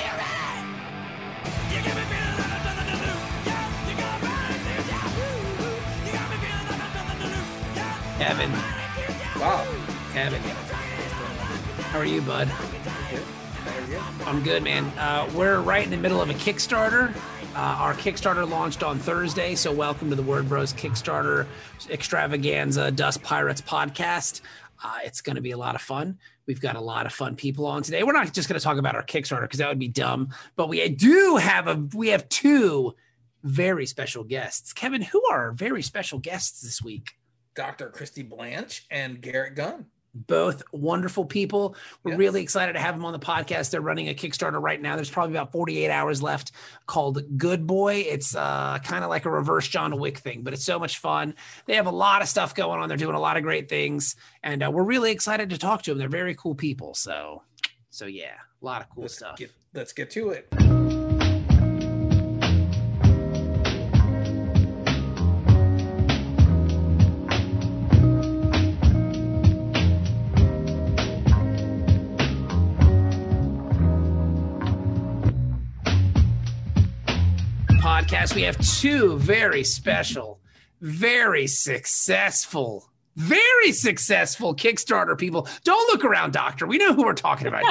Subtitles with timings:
[8.19, 8.51] Kevin.
[9.39, 9.65] Wow.
[10.13, 10.41] Kevin.
[11.91, 12.49] How are you, bud?
[14.25, 14.85] I'm good, man.
[14.97, 17.13] Uh, we're right in the middle of a Kickstarter.
[17.55, 21.45] Uh, our Kickstarter launched on Thursday, so welcome to the Word Bros Kickstarter
[21.87, 24.41] Extravaganza Dust Pirates podcast.
[24.83, 26.17] Uh, it's going to be a lot of fun.
[26.47, 28.01] We've got a lot of fun people on today.
[28.01, 30.67] We're not just going to talk about our Kickstarter because that would be dumb, but
[30.67, 32.95] we do have a we have two
[33.43, 34.73] very special guests.
[34.73, 37.11] Kevin, who are our very special guests this week?
[37.53, 37.89] Dr.
[37.89, 39.85] Christy Blanch and Garrett Gunn.
[40.15, 41.75] Both wonderful people.
[42.03, 42.19] We're Yes.
[42.19, 43.71] really excited to have them on the podcast.
[43.71, 44.95] They're running a Kickstarter right now.
[44.95, 46.51] There's probably about 48 hours left
[46.85, 48.05] called Good Boy.
[48.07, 51.33] It's uh, kind of like a reverse John Wick thing, but it's so much fun.
[51.65, 52.87] They have a lot of stuff going on.
[52.89, 55.91] They're doing a lot of great things, and uh, we're really excited to talk to
[55.91, 55.97] them.
[55.97, 56.93] They're very cool people.
[56.93, 57.41] So,
[57.89, 59.37] so yeah, a lot of cool Let's stuff.
[59.37, 60.92] get let's get to it.
[78.13, 80.39] Podcast, we have two very special,
[80.81, 85.47] very successful, very successful Kickstarter people.
[85.63, 86.67] Don't look around, Doctor.
[86.67, 87.63] We know who we're talking about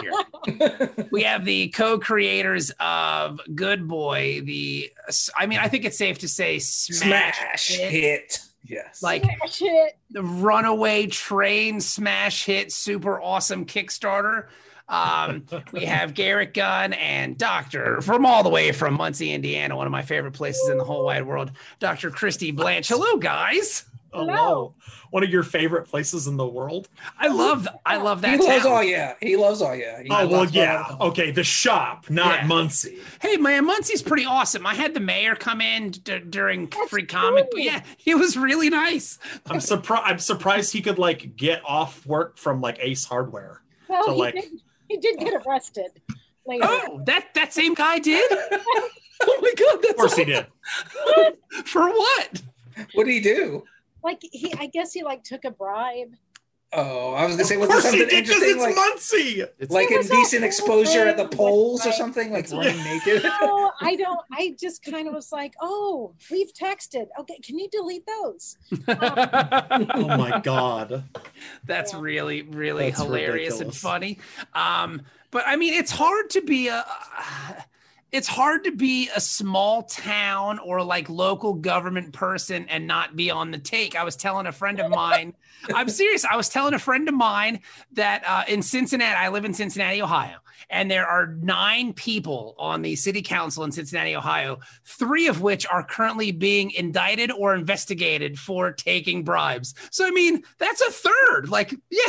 [0.46, 0.90] here.
[1.12, 4.40] we have the co-creators of Good Boy.
[4.44, 4.90] The,
[5.36, 7.90] I mean, I think it's safe to say, smash, Smash hit.
[7.90, 8.38] hit.
[8.64, 9.02] Yes.
[9.02, 9.98] like Shit.
[10.10, 14.46] the runaway train smash hit super awesome kickstarter
[14.92, 19.86] um, we have garrett gunn and doctor from all the way from muncie indiana one
[19.86, 24.74] of my favorite places in the whole wide world dr christy blanch hello guys Hello.
[25.10, 26.90] One of your favorite places in the world?
[27.18, 29.14] i love i love that he loves all yeah.
[29.22, 30.02] He loves all yeah.
[30.02, 30.84] He Oh, well, yeah.
[31.00, 32.46] all- Okay, the shop, not Yeah.
[32.46, 32.98] Muncie.
[33.22, 37.44] hey man muncie's pretty awesome i had the mayor come in d- during free comic
[37.50, 37.64] but cool.
[37.64, 40.02] yeah he was really nice I'm surprised.
[40.04, 43.62] I'm surprised he could like get off work from like Ace Hardware.
[43.88, 44.44] Well, So, he, like- did,
[44.88, 45.90] he did get arrested
[46.46, 46.64] later.
[46.66, 48.30] oh that that same guy did
[49.24, 50.46] Oh my god, that's Of course he did.
[51.64, 52.42] for what
[52.94, 53.64] What did he do?
[54.02, 56.14] Like he, I guess he like took a bribe.
[56.74, 59.44] Oh, I was gonna say, Of was there course he something interesting it's like Muncie.
[59.68, 63.24] like It indecent all exposure at the open, polls or something, like It's- running naked?
[63.24, 64.20] No, I don't.
[64.32, 67.08] I just kind of was like, oh, we've texted.
[67.20, 68.56] Okay, can you delete those?
[68.88, 71.04] Oh my god.
[71.66, 72.00] That's Yeah.
[72.00, 74.18] really, really That's hilarious and funny.
[74.54, 76.84] Um, but I mean, it's hard to be a.
[78.12, 83.30] It's hard to be a small town or like local government person and not be
[83.30, 83.96] on the take.
[83.96, 85.32] I was telling a friend of mine,
[85.74, 86.26] I'm serious.
[86.26, 87.60] I was telling a friend of mine
[87.92, 90.36] that uh, in Cincinnati, I live in Cincinnati, Ohio,
[90.70, 95.66] and there are nine people on the city council in Cincinnati, Ohio, three of which
[95.66, 99.74] are currently being indicted or investigated for taking bribes.
[99.90, 101.48] So, I mean, that's a third.
[101.48, 102.00] Like, yeah.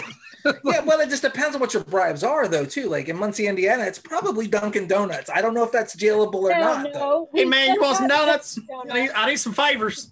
[0.65, 2.65] yeah, well, it just depends on what your bribes are, though.
[2.65, 5.29] Too like in Muncie, Indiana, it's probably Dunkin' Donuts.
[5.29, 6.83] I don't know if that's jailable or no, not.
[6.83, 6.91] no.
[6.93, 7.29] though.
[7.33, 8.59] Hey man, you want some had donuts?
[8.89, 10.11] I need, I need some favors.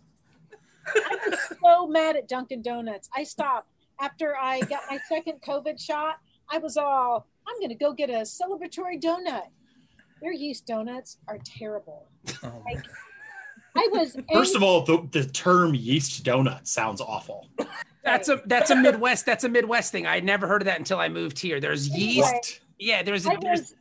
[0.88, 3.10] I was so mad at Dunkin' Donuts.
[3.16, 3.70] I stopped
[4.00, 6.18] after I got my second COVID shot.
[6.50, 9.48] I was all, I'm going to go get a celebratory donut.
[10.22, 12.08] Their yeast donuts are terrible.
[12.44, 12.62] Oh.
[12.66, 12.86] Like,
[13.76, 17.48] I was First of all, the, the term yeast donut sounds awful.
[18.04, 20.06] That's a that's a Midwest that's a Midwest thing.
[20.06, 21.60] I had never heard of that until I moved here.
[21.60, 22.28] There's yeast.
[22.28, 22.42] Anyway.
[22.80, 23.76] Yeah, there's I a there's was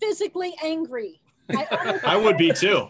[0.00, 1.20] physically angry.
[1.50, 2.88] I, I would be too.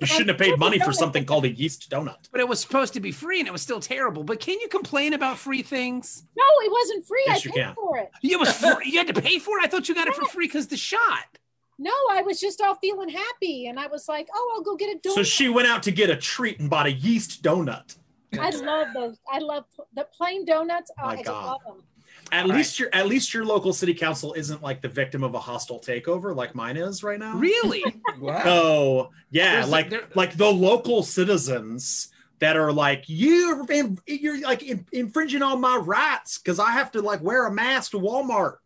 [0.00, 2.28] You shouldn't have paid money for something called a yeast donut.
[2.32, 4.24] but it was supposed to be free and it was still terrible.
[4.24, 6.24] But can you complain about free things?
[6.36, 7.22] no, it wasn't free.
[7.26, 7.74] Yes, I you paid can.
[7.74, 8.10] for it.
[8.22, 8.90] It was free.
[8.90, 9.64] you had to pay for it.
[9.64, 11.38] I thought you got it for free because the shot.
[11.78, 14.94] No, I was just all feeling happy, and I was like, "Oh, I'll go get
[14.94, 17.96] a donut." So she went out to get a treat and bought a yeast donut.
[18.38, 19.16] I love those.
[19.32, 19.64] I love
[19.94, 20.90] the plain donuts.
[21.02, 21.46] Oh, My I God.
[21.46, 21.84] love them.
[22.32, 25.34] At All least your at least your local city council isn't like the victim of
[25.34, 27.36] a hostile takeover like mine is right now.
[27.36, 27.84] Really?
[28.20, 28.42] Wow.
[28.44, 33.66] Oh yeah, There's like there- like the local citizens that are like you're
[34.06, 34.62] you're like
[34.92, 38.56] infringing on my rights because I have to like wear a mask to Walmart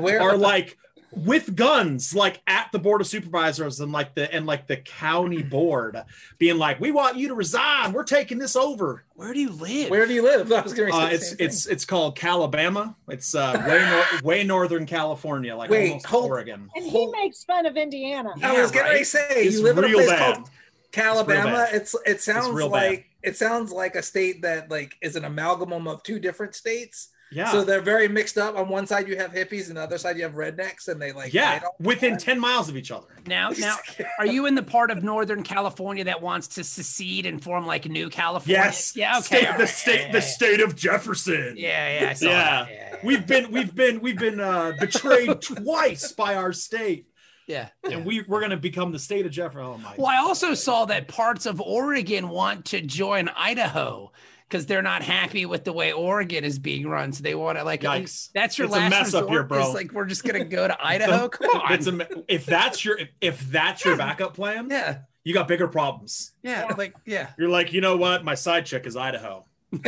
[0.00, 0.76] Where are like
[1.12, 5.42] with guns, like at the board of supervisors and like the and like the county
[5.42, 6.00] board,
[6.38, 7.92] being like, "We want you to resign.
[7.92, 9.90] We're taking this over." Where do you live?
[9.90, 10.52] Where do you live?
[10.52, 12.94] I was going to Uh, it's it's it's called Calabama.
[13.08, 13.84] It's uh, way
[14.22, 16.70] nor- way northern California, like Wait, almost hold- Oregon.
[16.76, 18.30] And he Whole- makes fun of Indiana.
[18.42, 18.98] I was Yeah, getting ready right?
[18.98, 20.34] to say It's you live in a place bad.
[20.36, 20.50] called
[20.92, 21.44] Calabama.
[21.44, 21.74] bad.
[21.74, 23.30] It's it sounds real like bad.
[23.30, 27.08] it sounds like a state that like is an amalgam of two different states.
[27.32, 28.56] Yeah, So they're very mixed up.
[28.56, 31.12] On one side you have hippies, and the other side you have rednecks, and they
[31.12, 32.18] like yeah, fight all the within time.
[32.18, 33.06] ten miles of each other.
[33.26, 33.76] Now, now,
[34.18, 37.86] are you in the part of Northern California that wants to secede and form like
[37.86, 38.56] New California?
[38.64, 38.96] Yes.
[38.96, 39.18] Yeah.
[39.18, 39.42] Okay.
[39.44, 41.54] State, the state, the state of Jefferson.
[41.56, 42.00] Yeah.
[42.00, 42.10] Yeah.
[42.10, 42.64] I saw Yeah.
[42.64, 42.68] that.
[42.70, 42.96] yeah.
[43.04, 47.06] We've been we've been we've been uh, betrayed twice by our state,
[47.50, 47.68] Yeah.
[47.90, 49.66] and we we're gonna become the state of Jefferson.
[49.66, 49.94] Oh my!
[49.96, 54.12] Well, I also saw that parts of Oregon want to join Idaho
[54.48, 57.12] because they're not happy with the way Oregon is being run.
[57.12, 58.30] So they want to like Yikes.
[58.32, 59.30] that's your It's a last mess up resort.
[59.30, 59.68] here, bro.
[59.68, 61.28] Is like we're just gonna go to Idaho.
[61.28, 61.72] Come on.
[61.72, 64.98] It's a, if that's your if, if that's your backup plan, yeah.
[65.24, 66.32] you got bigger problems.
[66.42, 66.72] Yeah.
[66.76, 67.30] Like yeah.
[67.38, 68.24] You're like, you know what?
[68.24, 69.44] My side chick is Idaho.
[69.72, 69.86] Not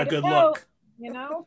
[0.00, 0.66] a good look.
[0.98, 1.46] You know?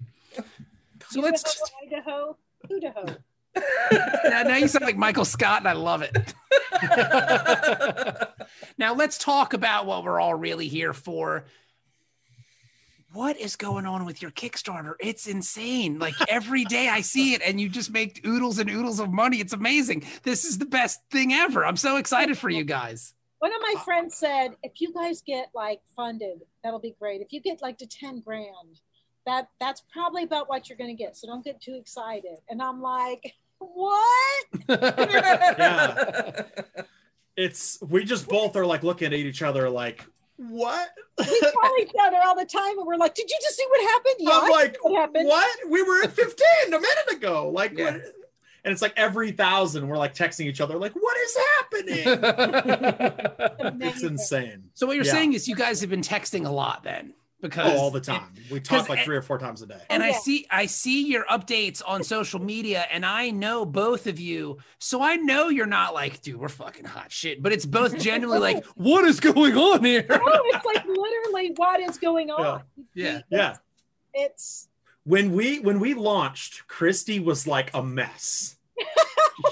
[1.09, 2.37] So let's Idaho,
[2.75, 3.17] Idaho.
[3.55, 6.33] Now, now you sound like Michael Scott, and I love it.
[8.77, 11.45] now let's talk about what we're all really here for.
[13.13, 14.93] What is going on with your Kickstarter?
[14.99, 15.99] It's insane.
[15.99, 19.37] Like every day I see it, and you just make oodles and oodles of money.
[19.37, 20.03] It's amazing.
[20.23, 21.63] This is the best thing ever.
[21.63, 23.13] I'm so excited for you guys.
[23.37, 27.21] One of my friends said, if you guys get like funded, that'll be great.
[27.21, 28.79] If you get like to 10 grand,
[29.25, 31.17] that that's probably about what you're gonna get.
[31.17, 32.37] So don't get too excited.
[32.49, 33.33] And I'm like,
[33.73, 34.45] what?
[35.57, 36.41] Yeah.
[37.35, 40.05] It's we just both are like looking at each other like,
[40.37, 40.89] what?
[41.17, 43.89] We call each other all the time and we're like, did you just see what
[43.89, 44.15] happened?
[44.19, 45.27] Yeah, I'm like, what happened.
[45.27, 45.57] what?
[45.67, 47.49] We were at 15 a minute ago.
[47.49, 47.85] Like, Yeah.
[47.85, 47.93] what?
[48.65, 52.03] And it's like every thousand, we're like texting each other, like, what is happening?
[53.81, 54.65] it's insane.
[54.75, 55.11] So what you're Yeah.
[55.13, 58.33] saying is you guys have been texting a lot then, because Oh, all the time.
[58.49, 59.77] We talk like it- three or four times a day.
[59.79, 63.65] Oh, and Oh, I see I see your updates on social media and I know
[63.65, 64.57] both of you.
[64.79, 68.39] So I know you're not like, dude, we're fucking hot shit, but it's both genuinely
[68.55, 70.05] like, what is going on here?
[70.09, 72.63] Oh, it's like literally what is going on.
[72.95, 73.21] Yeah.
[73.29, 73.57] Yeah.
[74.13, 74.67] It's
[75.03, 78.55] when we when we launched christy was like a mess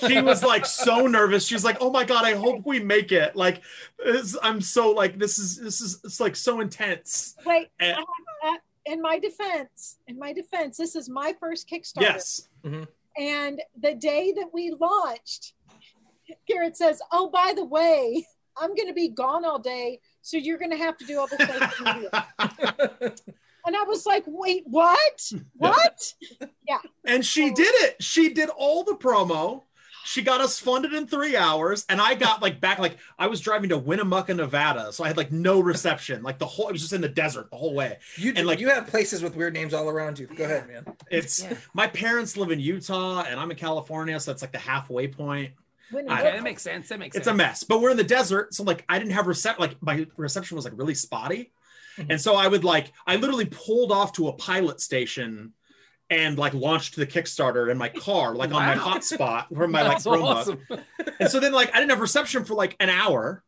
[0.08, 3.36] she was like so nervous she's like oh my god i hope we make it
[3.36, 3.62] like
[4.04, 7.98] this, i'm so like this is this is it's like so intense wait, And-
[8.44, 12.02] I in my defense, in my defense, this is my first Kickstarter.
[12.02, 12.84] yes mm-hmm.
[13.18, 15.54] And the day that we launched,
[16.48, 18.26] Garrett says, Oh, by the way,
[18.58, 20.00] I'm going to be gone all day.
[20.22, 21.38] So you're going to have to do all the
[21.70, 23.14] social media.
[23.74, 25.32] And I was like, Wait, what?
[25.56, 26.14] What?
[26.68, 26.80] Yeah.
[27.06, 29.64] And she did it she did all the promo
[30.04, 33.40] she got us funded in three hours and i got like back like i was
[33.40, 36.82] driving to winnemucca nevada so i had like no reception like the whole it was
[36.82, 39.54] just in the desert the whole way You And, like- you have places with weird
[39.54, 40.26] names all around you.
[40.28, 40.86] Go ahead, man.
[41.12, 41.54] it's Yeah.
[41.74, 45.52] my parents live in utah and i'm in california so it's like the halfway point
[45.92, 46.90] When I Okay, don't that makes sense.
[46.90, 49.28] That makes it's a mess but we're in the desert so like i didn't have
[49.28, 51.52] reception like my reception was like really spotty.
[52.10, 55.54] And so i would like i literally pulled off to a pilot station
[56.12, 59.98] and like launched the kickstarter in my car like on my hotspot from my like
[59.98, 60.24] Chromebook.
[60.24, 60.60] awesome.
[61.20, 63.44] and so then like i didn't have reception for like an hour.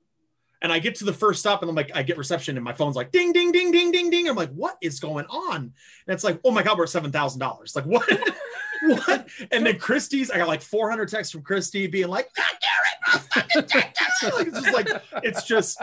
[0.62, 2.72] And i get to the first stop and i'm like i get reception and my
[2.72, 4.30] phone's like ding ding ding ding ding ding.
[4.30, 5.58] I'm like what is going on?
[5.58, 5.74] And
[6.08, 8.10] it's like oh my god we're at $7000 like what
[8.84, 13.24] what and then christy's i got like 400 texts from christy being like ah, Garrett,
[13.34, 13.96] fucking Garrett."
[14.34, 15.82] like, it's just like it's just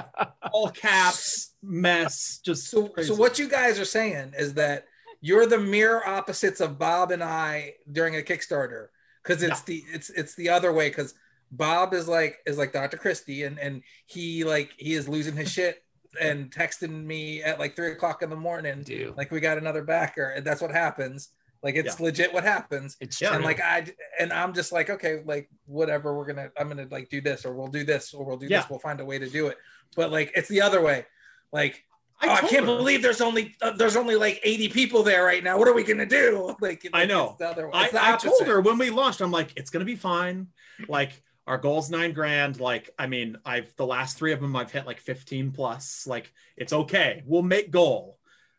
[0.53, 3.09] all caps mess just So, crazy.
[3.09, 4.85] so what you guys are saying is that
[5.21, 8.87] you're the mirror opposites of Bob and I during a Kickstarter
[9.23, 11.13] because it's the it's it's the other way because
[11.53, 12.97] Bob is like is like Dr.
[12.97, 15.83] Christy and and he like he is losing his shit
[16.21, 19.83] and texting me at like three o'clock in the morning Do like we got another
[19.83, 21.29] backer and that's what happens
[21.63, 23.35] like it's legit what happens it's Yeah.
[23.35, 23.87] and like I
[24.19, 27.53] and I'm just like okay like whatever we're gonna I'm gonna like do this or
[27.55, 28.61] we'll do this or we'll do Yeah.
[28.61, 29.59] this we'll find a way to do it
[29.97, 31.07] but like it's the other way
[31.53, 31.85] like
[32.23, 32.77] I, oh, I can't her.
[32.77, 35.57] believe there's only uh, there's only like 80 people there right now.
[35.59, 36.55] What are we gonna do?
[36.61, 37.31] Like, I know.
[37.31, 37.73] It's the other way.
[37.73, 40.49] I, the I told her when we launched, I'm like, it's gonna be fine.
[40.87, 42.61] Like our goal's nine grand.
[42.61, 46.07] Like, I mean, I've the last three of them I've hit like 15 plus.
[46.07, 47.23] Like, it's okay.
[47.25, 48.19] We'll make goal.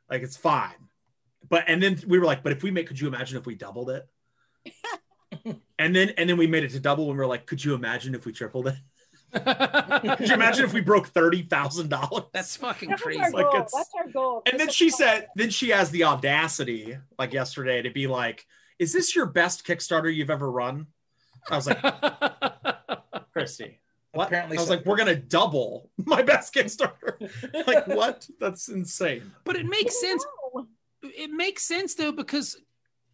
[0.09, 0.89] Like, it's fine.
[1.51, 3.53] But and then we were like, but if we make, could you imagine if we
[3.53, 4.07] doubled it?
[5.77, 7.75] and then and then we made it to double and we are like, could you
[7.75, 8.75] imagine if we tripled it?
[10.17, 12.23] Could you imagine if we broke thirty thousand dollars?
[12.33, 13.21] That's fucking That's crazy.
[13.21, 14.41] our Like, it's- That's our goal.
[14.45, 18.45] And then she is- said, then she has the audacity, like yesterday, to be like,
[18.77, 20.87] "Is this your best Kickstarter you've ever run?"
[21.49, 21.81] I was like,
[23.31, 23.79] "Christy."
[24.11, 24.27] What?
[24.27, 24.75] Apparently I was so.
[24.75, 27.15] like, we're gonna double my best Kickstarter.
[27.65, 28.27] like, what?
[28.37, 29.31] That's insane.
[29.45, 30.25] but it makes sense.
[31.03, 31.09] No.
[31.15, 32.57] It makes sense though because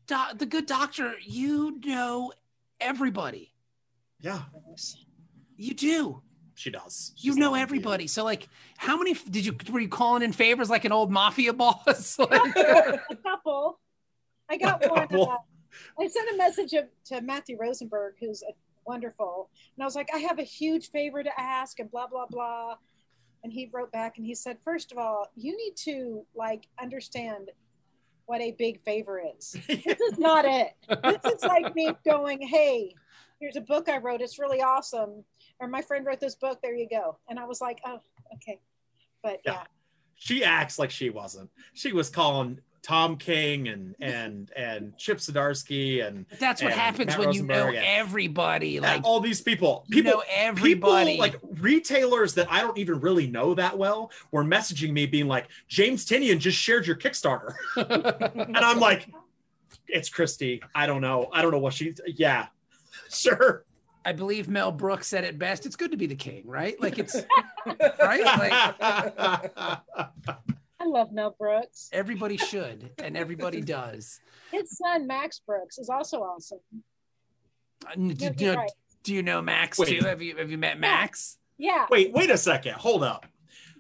[0.08, 2.32] do- the good doctor, you know
[2.80, 3.54] everybody.
[4.20, 4.42] Yeah,
[5.58, 6.22] You do.
[6.56, 7.14] she does.
[7.18, 8.08] You know lying to everybody.
[8.08, 11.54] So like, how many did you were you calling in favors like an old mafia
[11.54, 12.18] boss?
[12.20, 13.80] Like- a couple.
[14.50, 15.08] I got one.
[15.14, 15.36] Uh,
[16.00, 18.54] I sent a message of, to Matthew Rosenberg, who's a,
[18.86, 22.26] wonderful, and I was like, I have a huge favor to ask, and blah blah
[22.26, 22.76] blah.
[23.44, 27.52] And he wrote back and he said, first of all, you need to like understand
[28.28, 29.56] what a big favor is.
[29.68, 30.74] This is not it.
[31.04, 32.94] This is like me going, hey,
[33.40, 34.22] here's a book I wrote.
[34.22, 35.24] It's really awesome.
[35.60, 36.60] Or my friend wrote this book.
[36.62, 37.18] There you go.
[37.30, 38.00] And I was like, oh,
[38.36, 38.60] okay.
[39.24, 39.54] But Yeah.
[39.54, 39.64] yeah,
[40.16, 41.50] she acts like she wasn't.
[41.74, 47.08] She was calling Tom King and and and Chip Zdarsky and That's what And happens
[47.10, 48.80] Matt when you know Rosenberg, everybody.
[48.80, 49.86] Like all these people.
[49.88, 51.12] you People know everybody.
[51.12, 55.28] People, like retailers that I don't even really know that well were messaging me being
[55.28, 57.54] like, James Tynion just shared your Kickstarter.
[57.76, 59.08] and I'm like,
[59.88, 60.62] it's Christy.
[60.76, 61.30] I don't know.
[61.32, 62.48] I don't know what she yeah.
[63.10, 63.64] Sure.
[64.04, 65.66] I believe Mel Brooks said it best.
[65.66, 66.82] It's good to be the king, right?
[66.82, 67.16] Like it's
[68.00, 68.24] right.
[68.24, 68.64] Like
[70.80, 71.90] I love Mel Brooks.
[71.92, 74.20] everybody should, and everybody does.
[74.52, 76.60] His son Max Brooks is also awesome.
[77.86, 78.72] Uh, Do, do, you're right.
[79.04, 80.00] do you know Max Wait.
[80.00, 80.06] too?
[80.06, 81.38] Have you have you met Max?
[81.58, 82.74] Yeah, Wait, wait a second.
[82.74, 83.26] Hold up.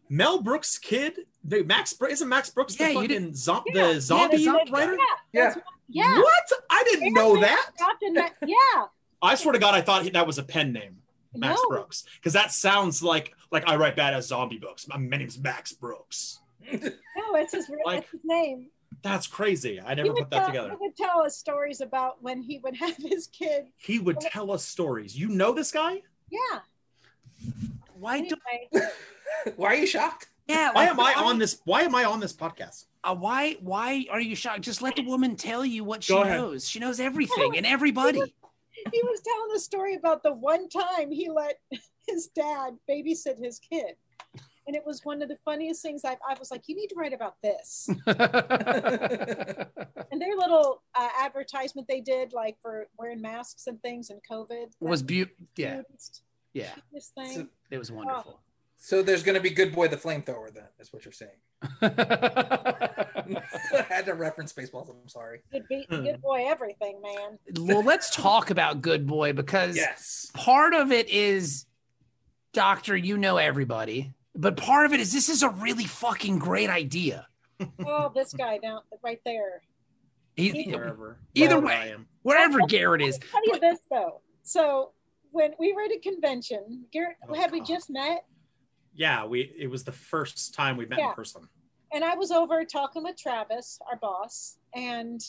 [0.09, 3.93] Mel Brooks' kid, the Max isn't Max Brooks Yeah, the you fucking zo- Yeah.
[3.93, 4.97] the zombie Yeah, the zombie writer?
[4.97, 5.53] yeah, Yeah.
[5.53, 6.17] what- yeah.
[6.17, 6.51] What?
[6.69, 7.71] I didn't know that.
[7.77, 8.85] Captain Ma- yeah,
[9.21, 10.97] I swear to God, I thought that was a pen name,
[11.35, 14.87] Max no, Brooks, because that sounds like like I write badass zombie books.
[14.87, 16.39] My, my name's Max Brooks.
[16.71, 18.69] No, it's his, Like- it's his name.
[19.03, 19.79] That's crazy.
[19.79, 20.69] I never would put that tell, together.
[20.71, 23.67] He would tell us stories about when he would have his kid.
[23.77, 25.17] He would tell us stories.
[25.17, 26.01] You know this guy?
[26.29, 26.59] Yeah.
[27.93, 28.41] Why don't?
[29.55, 30.29] Why are you shocked?
[30.47, 30.71] Yeah.
[30.71, 31.61] Why like, am I on this?
[31.65, 32.85] Why am I on this podcast?
[33.03, 33.53] Uh, why?
[33.61, 34.61] Why are you shocked?
[34.61, 36.67] Just let the woman tell you what she knows.
[36.67, 38.19] She knows everything and everybody.
[38.19, 41.59] he was telling a story about the one time he let
[42.07, 43.95] his dad babysit his kid.
[44.67, 46.95] And it was one of the funniest things I've, I was like, you need to
[46.95, 47.89] write about this.
[50.09, 54.67] And their little uh, advertisement they did, like for wearing masks and things and COVID.
[54.79, 55.45] was beautiful.
[55.57, 55.81] Yeah.
[55.83, 56.21] cutest-
[56.53, 56.69] Yeah.
[56.91, 57.35] cutest thing.
[57.35, 58.39] So- It was wonderful.
[58.77, 61.31] So there's going to be Good Boy the Flamethrower then, that's what you're saying.
[61.81, 64.89] I had to reference Spaceballs.
[64.89, 65.41] I'm sorry.
[65.51, 67.37] good, be- good boy, everything, man.
[67.67, 70.31] well, let's talk about Good Boy because Yes.
[70.33, 71.65] part of it is
[72.53, 76.69] Doctor, you know everybody, but part of it is this is a really fucking great
[76.69, 77.27] idea.
[77.85, 79.63] Oh, this guy down right there.
[80.35, 81.19] He, Wherever.
[81.33, 81.73] Either wherever way.
[81.73, 82.07] I am.
[82.21, 84.21] wherever Garrett is, I'll tell you this though.
[84.43, 84.91] So
[85.31, 88.23] when we were at a convention, Garrett, Oh, had we just met?
[88.93, 89.51] Yeah, we.
[89.57, 91.09] It was the first time we met Yeah.
[91.09, 91.49] in person.
[91.93, 95.19] and I was over talking with Travis, our boss, and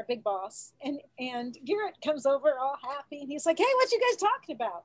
[0.00, 3.92] our big boss, and and Garrett comes over all happy, and he's like, "Hey, what
[3.92, 4.84] you guys talking about?"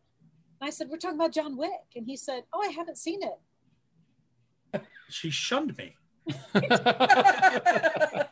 [0.61, 3.23] And I said, "We're talking about John Wick," and he said, "Oh, I haven't seen
[3.23, 3.39] it."
[5.09, 5.95] She shunned me.
[6.55, 8.25] I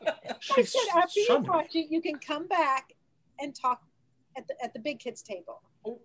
[0.64, 1.50] said, "After you shunned me.
[1.50, 2.94] watch it, you can come back
[3.40, 3.82] and talk
[4.38, 5.62] at the at the big kids table."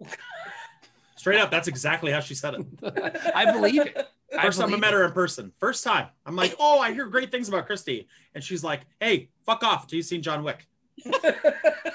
[1.17, 2.67] Straight up, that's exactly how she said it.
[3.35, 4.07] I believe it.
[4.43, 5.51] First time I met her in person.
[5.59, 6.09] First time.
[6.27, 8.07] I'm like, oh, I hear great things about Christy.
[8.35, 9.89] And she's like, hey, fuck off.
[9.89, 10.67] Do you seen John Wick?
[11.07, 11.11] I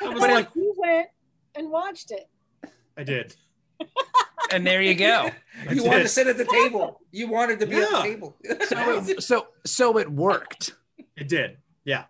[0.01, 1.07] was But like, you went
[1.55, 2.27] and watched it.
[2.97, 3.35] I did.
[4.51, 5.29] And there you go.
[5.67, 6.03] I you wanted did.
[6.03, 7.01] to sit at the table.
[7.11, 8.37] You wanted to be at the table.
[8.67, 10.75] So it, so so it worked.
[11.15, 11.57] It did.
[11.83, 12.05] Yeah.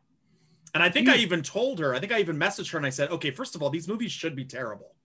[0.74, 1.21] And I think I hmm.
[1.21, 3.63] even told her, I think I even messaged her and I said, okay, first of
[3.63, 4.95] all, these movies should be terrible.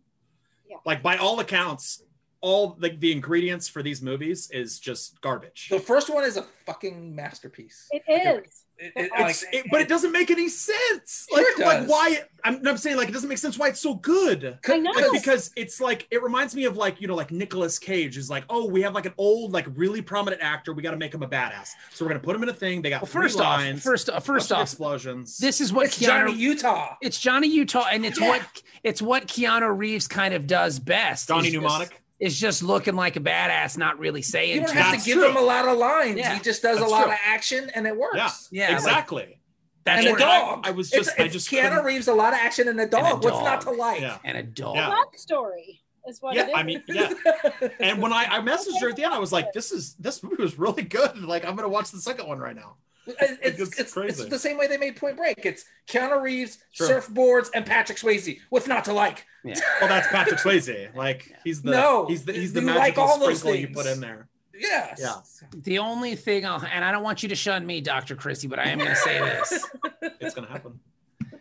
[0.68, 0.76] Yeah.
[0.84, 2.02] Like by all accounts,
[2.40, 5.68] all the, the ingredients for these movies is just garbage.
[5.70, 7.88] the first one is a fucking masterpiece.
[7.90, 8.40] It Okay.
[8.44, 8.65] is.
[8.78, 11.26] It- it- It's, like- it, but it doesn't make any sense.
[11.32, 12.20] Like, it like why?
[12.44, 14.58] I'm, I'm saying like it doesn't make sense why it's so good.
[14.68, 14.90] I know.
[14.90, 18.28] Like, because it's like it reminds me of like you know like Nicolas Cage is
[18.30, 21.14] like oh we have like an old like really prominent actor we got to make
[21.14, 23.22] him a badass so we're gonna put him in a thing they got Well, three
[23.22, 26.06] first off, lines first uh, first off, explosions this is what it's Keanu.
[26.06, 26.96] Johnny Utah.
[27.00, 28.28] it's Johnny Utah, and it's Yeah.
[28.28, 31.28] what it's what Keanu Reeves kind of does best.
[31.28, 34.54] Johnny is just- Mnemonic is just looking like a badass, not really saying.
[34.54, 35.28] You don't have to give true.
[35.28, 36.18] him a lot of lines.
[36.18, 36.34] Yeah.
[36.34, 37.12] he just does That's a lot true.
[37.12, 38.16] of action and it works.
[38.16, 39.40] yeah Yeah, like, exactly
[39.84, 40.66] That's and a what- I- dog.
[40.66, 42.86] I was It's- just- I just Keanu couldn't- Reeves, a lot of action and a
[42.86, 43.22] dog.
[43.22, 44.00] What's not to like?
[44.00, 44.76] yeah and a dog.
[44.76, 44.88] Yeah.
[44.88, 46.54] Love story is what yeah it is.
[46.56, 47.12] I mean yeah
[47.80, 50.22] and when I I messaged her at the end I was like this is this
[50.22, 53.78] movie was really good like I'm gonna watch the second one right now It's, it's,
[53.78, 55.44] it's it's, the same way they made Point Break.
[55.46, 56.88] It's Keanu Reeves, Sure.
[57.00, 58.40] surfboards, and Patrick Swayze.
[58.50, 59.24] What's not to like?
[59.46, 59.60] Yeah.
[59.80, 60.94] Well, that's Patrick Swayze.
[60.94, 63.68] Like he's the No, he's the he's the you like magical all those sprinkle you
[63.74, 64.28] put in there.
[64.58, 64.98] Yes.
[65.00, 65.48] Yeah.
[65.62, 68.16] The only thing, I'll, and I don't want you to shun me, Dr.
[68.16, 69.66] Christy, but I am going to say this.
[70.20, 70.80] It's gonna happen.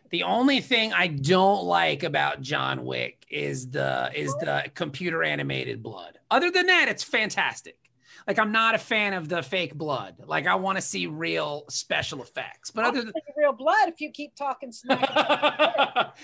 [0.09, 5.81] The only thing I don't like about John Wick is the is the computer animated
[5.81, 6.19] blood.
[6.29, 7.77] Other than that, it's fantastic.
[8.27, 10.15] Like I'm not a fan of the fake blood.
[10.25, 12.71] Like I want to see real special effects.
[12.71, 15.07] But I'll other than take real blood if you keep talking smack.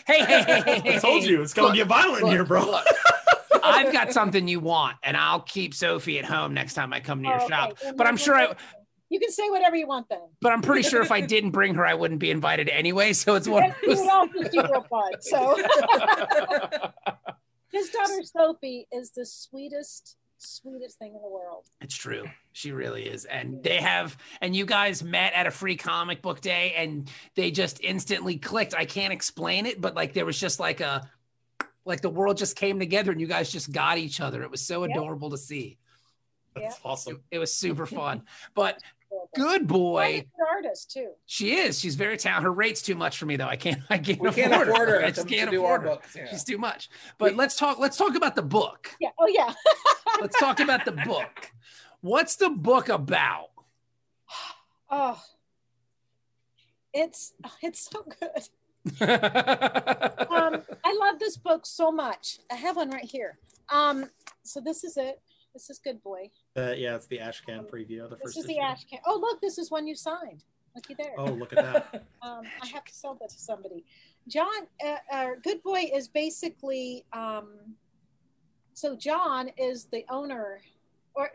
[0.08, 2.44] hey, hey, hey, hey, hey, I told you it's gonna Look, get violent look, here,
[2.44, 2.66] bro.
[2.66, 2.86] look.
[3.64, 7.22] I've got something you want, and I'll keep Sophie at home next time I come
[7.22, 7.78] to your Oh, shop.
[7.80, 8.56] Then But I'm sure I,
[9.10, 10.18] You can say whatever you want then.
[10.42, 13.14] but I'm pretty sure if I didn't bring her, I wouldn't be invited anyway.
[13.14, 13.66] So it's one.
[13.84, 15.18] You would those- all just do real blood.
[15.22, 15.58] So
[17.72, 21.66] his daughter Sophie is the sweetest, sweetest thing in the world.
[21.82, 22.26] It's true.
[22.54, 23.26] She really is.
[23.26, 27.52] And they have, and you guys met at a free comic book day and they
[27.52, 28.74] just instantly clicked.
[28.76, 31.08] I can't explain it, but like there was just like a,
[31.86, 34.44] like the world just came together and you guys just got each other.
[34.44, 34.92] It was so Yeah.
[34.92, 35.78] adorable to see.
[36.56, 37.24] That's It, awesome.
[37.32, 38.24] it was super fun.
[38.54, 38.88] But Adorable.
[39.36, 40.04] Good And boy.
[40.04, 41.12] a good artist too.
[41.26, 41.80] She is.
[41.80, 42.44] She's very talented.
[42.44, 43.48] Her rate's too much for me though.
[43.48, 45.82] I can't, I can't, We afford, can't afford her I just can't do our afford
[45.90, 45.96] her.
[45.96, 46.16] books.
[46.16, 46.30] Yeah.
[46.30, 46.90] She's too much.
[47.18, 48.96] But We- let's talk, let's talk about the book.
[49.00, 49.10] Yeah.
[49.20, 49.54] Oh yeah.
[50.20, 51.52] Let's talk about the book.
[52.02, 53.48] What's the book about?
[54.90, 55.20] Oh.
[56.94, 59.00] It's it's so good.
[59.10, 62.40] um, I love this book so much.
[62.52, 63.38] I have one right here.
[63.70, 64.10] Um,
[64.44, 65.22] so this is it.
[65.54, 66.30] This is Good Boy.
[66.58, 68.38] Uh, yeah, it's the Ashcan preview of the This first.
[68.40, 68.62] is the issue.
[68.62, 69.00] ash can.
[69.06, 70.44] Oh, look, this is one you signed.
[70.76, 71.14] Looky there.
[71.18, 72.06] Oh, look at that.
[72.24, 73.84] Um, I have to sell that to somebody.
[74.28, 77.04] John, uh, uh, Good Boy is basically.
[77.14, 77.76] Um,
[78.74, 80.62] so John is the owner,
[81.16, 81.30] or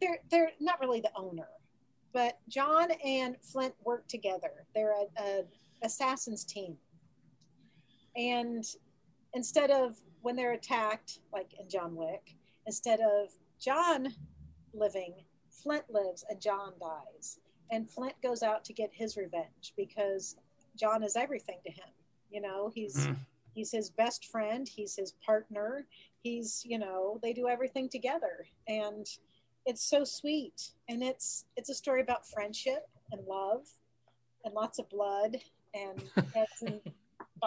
[0.00, 1.48] they're they're not really the owner,
[2.12, 4.64] but John and Flint work together.
[4.74, 5.42] They're a, a
[5.82, 6.76] assassins team,
[8.16, 8.64] and
[9.34, 14.08] instead of when they're attacked, like in John Wick, instead of John
[14.72, 15.14] living,
[15.50, 17.38] Flint lives and John dies.
[17.70, 20.36] And Flint goes out to get his revenge because
[20.76, 21.88] John is everything to him.
[22.30, 23.16] You know, he's Mhm.
[23.54, 25.86] he's his best friend, he's his partner,
[26.22, 28.46] he's, you know, they do everything together.
[28.68, 29.06] And
[29.66, 30.74] it's so sweet.
[30.88, 33.66] And it's it's a story about friendship and love
[34.44, 35.38] and lots of blood
[35.74, 36.02] and
[36.62, 36.80] and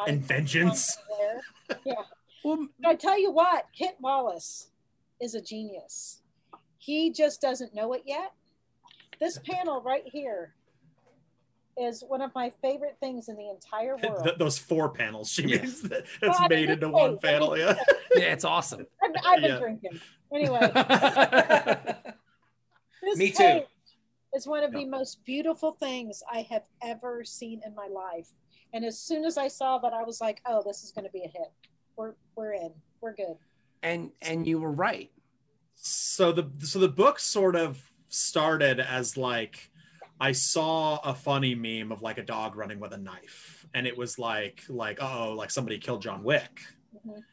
[0.08, 0.98] And vengeance.
[1.86, 2.04] Yeah.
[2.44, 4.71] Well, I tell you what, Kit Wallace
[5.22, 6.22] is a genius.
[6.78, 8.34] He just doesn't know it yet.
[9.20, 10.56] This panel right here
[11.78, 14.24] is one of my favorite things in the entire world.
[14.24, 15.62] Th- those four panels she Yeah.
[15.62, 17.58] means that Well, it's I made into one wait, panel.
[17.58, 17.76] Yeah.
[18.16, 18.86] yeah, it's awesome.
[19.04, 19.60] I've, I've been Yeah.
[19.60, 20.00] drinking.
[20.34, 20.60] Anyway,
[23.04, 23.38] this Me too.
[23.44, 23.64] page
[24.34, 28.30] is one of the most beautiful things I have ever seen in my life.
[28.74, 31.12] And as soon as I saw that, I was like, "Oh, this is going to
[31.12, 31.52] be a hit.
[31.98, 32.72] We're we're in.
[33.02, 33.36] We're good."
[33.84, 35.12] And and you were right.
[35.76, 39.70] so the so the book sort of started as like
[40.20, 43.98] I saw a funny meme of like a dog running with a knife, and it
[43.98, 46.62] was like like oh like somebody killed John Wick,
[46.96, 47.24] Mhm.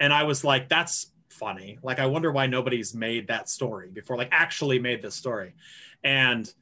[0.00, 1.78] and I was like that's funny.
[1.82, 5.54] Like I wonder why nobody's made that story before, like actually made this story,
[6.02, 6.52] and.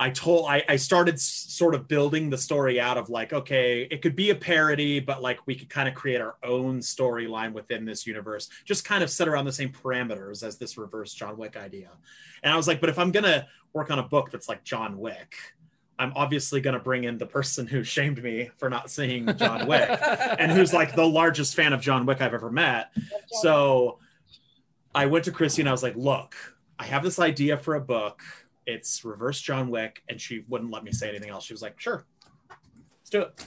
[0.00, 3.82] I told I, I started s- sort of building the story out of like, okay,
[3.90, 7.52] it could be a parody, but like we could kind of create our own storyline
[7.52, 11.36] within this universe, just kind of set around the same parameters as this reverse John
[11.36, 11.90] Wick idea.
[12.44, 14.98] And I was like, but if I'm gonna work on a book that's like John
[14.98, 15.34] Wick,
[15.98, 19.88] I'm obviously gonna bring in the person who shamed me for not seeing John Wick
[20.38, 22.92] and who's like the largest fan of John Wick I've ever met.
[23.42, 23.98] So
[24.94, 26.36] I went to Chrissy and I was like, look,
[26.78, 28.22] I have this idea for a book.
[28.70, 30.02] It's reverse John Wick.
[30.08, 31.44] And she wouldn't let me say anything else.
[31.44, 32.04] She was like, sure,
[32.50, 33.46] let's do it.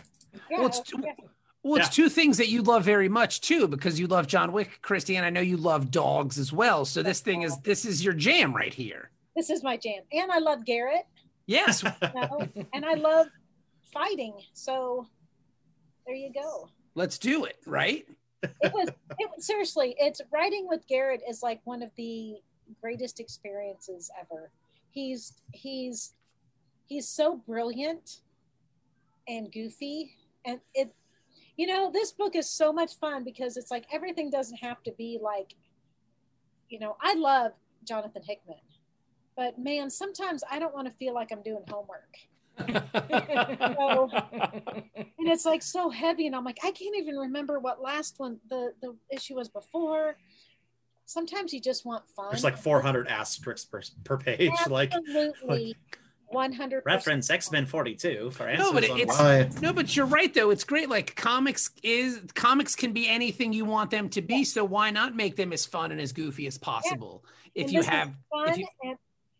[0.49, 1.13] Yeah, Well, it's- yeah.
[1.63, 4.79] Well, it's two things that you love very much too, because you love John Wick,
[4.81, 6.85] Christy, and I know you love dogs as well.
[6.85, 9.11] So this thing is this is your jam right here.
[9.35, 11.05] this is my jam, and I love Garrett.
[11.45, 11.83] Yes.
[12.01, 12.47] You know?
[12.73, 13.27] and I love
[13.93, 14.33] fighting.
[14.53, 15.05] So
[16.07, 16.67] there you go.
[16.95, 18.07] Let's do it, right?
[18.41, 18.87] It was,
[19.19, 19.93] it was seriously.
[19.99, 22.37] It's writing with Garrett is like one of the
[22.81, 24.49] greatest experiences ever.
[24.91, 26.13] He's he's
[26.87, 28.21] he's so brilliant
[29.27, 30.93] and goofy, and it.
[31.57, 34.91] You know, this book is so much fun because it's like everything doesn't have to
[34.97, 35.55] be like.
[36.69, 37.51] You know, I love
[37.85, 38.61] Jonathan Hickman,
[39.35, 42.15] but man, sometimes I don't want to feel like I'm doing homework.
[43.81, 44.09] So,
[45.21, 48.39] and it's like so heavy and i'm like i can't even remember what last one
[48.49, 50.17] the the issue was before
[51.11, 54.51] sometimes you just want fun There's like 400 asterisks per, per page.
[54.69, 55.75] Like, absolutely
[56.27, 59.49] One hundred Reference X Men 42 for answers No, but it's- why.
[59.61, 60.49] No, but you're right though.
[60.49, 60.87] It's great.
[60.89, 64.45] Like comics is comics can be anything you want them to be.
[64.45, 67.25] So why not make them as fun and as goofy as possible?
[67.53, 68.97] If And you have, fun you- and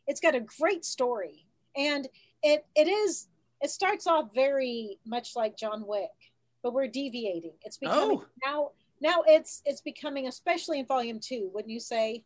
[0.07, 1.45] it's got a great story
[1.77, 2.09] and
[2.43, 3.27] it it is
[3.61, 6.09] it starts off very much like john wick
[6.63, 8.25] but we're deviating it's becoming Oh.
[8.45, 12.23] now now it's it's becoming especially in volume two wouldn't you say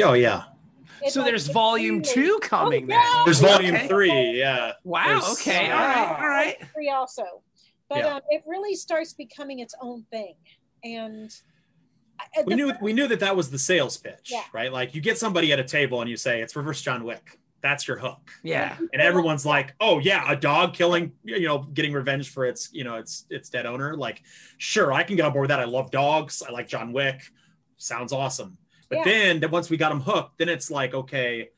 [0.00, 0.44] Oh yeah.
[1.02, 2.84] It's so like- there's it's volume two coming.
[2.84, 3.10] Oh, yeah.
[3.14, 3.24] then.
[3.24, 3.88] There's volume Okay.
[3.88, 4.30] three.
[4.38, 4.72] Yeah.
[4.84, 5.04] Wow.
[5.06, 5.70] There's- Okay.
[5.70, 6.16] All right.
[6.20, 6.56] All right.
[6.72, 7.24] three also
[7.88, 8.14] but Yeah.
[8.16, 10.34] um, it really starts becoming its own thing
[10.84, 11.30] and
[12.46, 14.44] We knew first- we knew that that was the sales pitch, Yeah.
[14.52, 14.72] right?
[14.72, 17.38] Like you get somebody at a table and you say it's reverse John Wick.
[17.60, 18.30] That's your hook.
[18.42, 18.76] Yeah.
[18.92, 22.84] and everyone's like, "Oh yeah, a dog killing, you know, getting revenge for its, you
[22.84, 24.22] know, its its dead owner." Like,
[24.58, 25.60] sure, I can get on board with that.
[25.60, 26.42] I love dogs.
[26.46, 27.22] I like John Wick.
[27.76, 28.58] Sounds awesome.
[28.88, 29.04] But Yeah.
[29.04, 31.50] then, then once we got them hooked, then it's like, okay,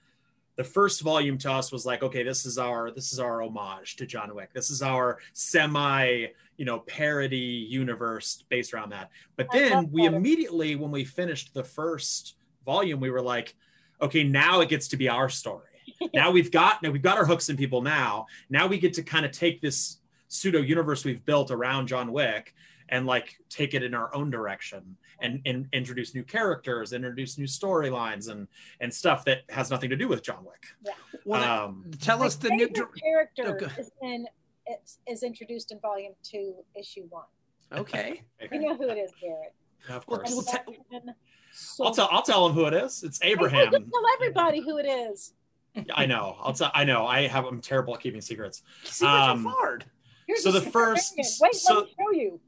[0.57, 3.97] the first volume to us was like, okay, this is our this is our homage
[3.97, 4.53] to John Wick.
[4.53, 7.37] This is our semi, you know, parody
[7.69, 9.11] universe based around that.
[9.37, 13.55] But then we immediately, when we finished the first volume, we were like,
[14.03, 15.67] okay, now it gets to be our story
[16.14, 18.26] now we've got now we've got our hooks in people now.
[18.48, 19.98] Now we get to kind of take this
[20.29, 22.55] pseudo universe we've built around john wick
[22.90, 27.46] and like take it in our own direction and, and introduce new characters introduce new
[27.46, 28.46] storylines and
[28.81, 30.94] and stuff that has nothing to do with john wick.
[31.24, 32.68] Well, then um tell us the new.
[32.68, 34.26] character Oh, is in
[34.68, 37.24] is, is introduced in volume two issue one.
[37.72, 38.22] Okay.
[38.53, 39.53] you know who it is garrett.
[39.88, 40.31] Of course.
[40.31, 41.14] Well, te- Sebastian
[41.81, 43.03] i'll tell i'll tell him who it is.
[43.03, 43.72] It's Hey, abraham.
[43.72, 45.33] just tell everybody who it is.
[45.94, 49.46] I know i'll tell i know i have i'm terrible at keeping secrets See, um,
[49.46, 49.85] Um, hard.
[50.26, 51.35] Here's So the first- variant.
[51.40, 52.40] Wait, so- let me show you.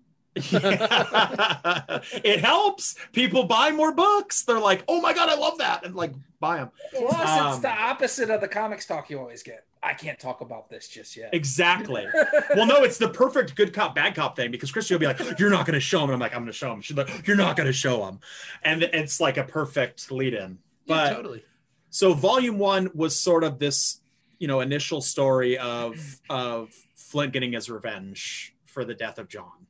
[0.50, 1.98] Yeah.
[2.24, 5.94] it helps people buy more books they're like oh my god i love that and
[5.94, 9.64] like buy them Plus, it's Um, the opposite of the comics talk you always get.
[9.84, 11.30] I can't talk about this just yet.
[11.34, 12.06] exactly
[12.56, 15.20] well no it's the perfect good cop bad cop thing because christy will be like
[15.38, 16.96] you're not going to show him and i'm like i'm going to show him she's
[16.96, 18.18] like you're not going to show him
[18.62, 21.44] and it's like a perfect lead in Yeah, but totally.
[21.92, 24.00] So volume one was sort of this
[24.40, 25.94] you know initial story of
[26.28, 29.66] of flint getting his revenge for the death of john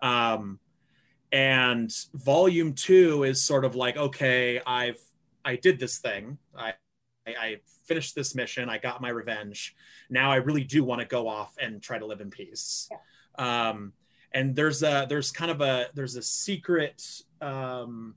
[0.00, 0.58] um
[1.32, 5.00] and volume two is sort of like okay i've
[5.44, 6.72] i did this thing i
[7.26, 7.56] I, I
[7.86, 8.68] finished this mission.
[8.68, 9.74] I got my revenge.
[10.10, 12.88] Now I really do want to go off and try to live in peace.
[13.38, 13.92] Um,
[14.32, 17.02] and there's a there's kind of a there's a secret
[17.40, 18.14] um,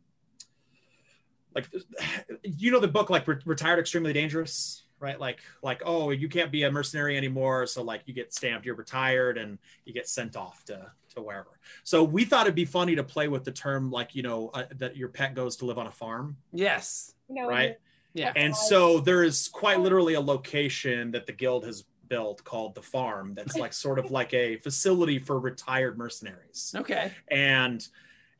[1.57, 1.69] like
[2.43, 6.51] you know the book like Re- retired extremely dangerous right like like oh you can't
[6.51, 10.35] be a mercenary anymore so like you get stamped you're retired and you get sent
[10.35, 13.91] off to to wherever so we thought it'd be funny to play with the term
[13.91, 17.13] like you know uh, that your pet goes to live on a farm Yes.
[17.29, 17.77] You right
[18.13, 18.33] Yeah.
[18.35, 22.81] and so there is quite literally a location that the guild has built called the
[22.81, 27.11] farm that's like sort of like a facility for retired mercenaries Okay.
[27.29, 27.87] and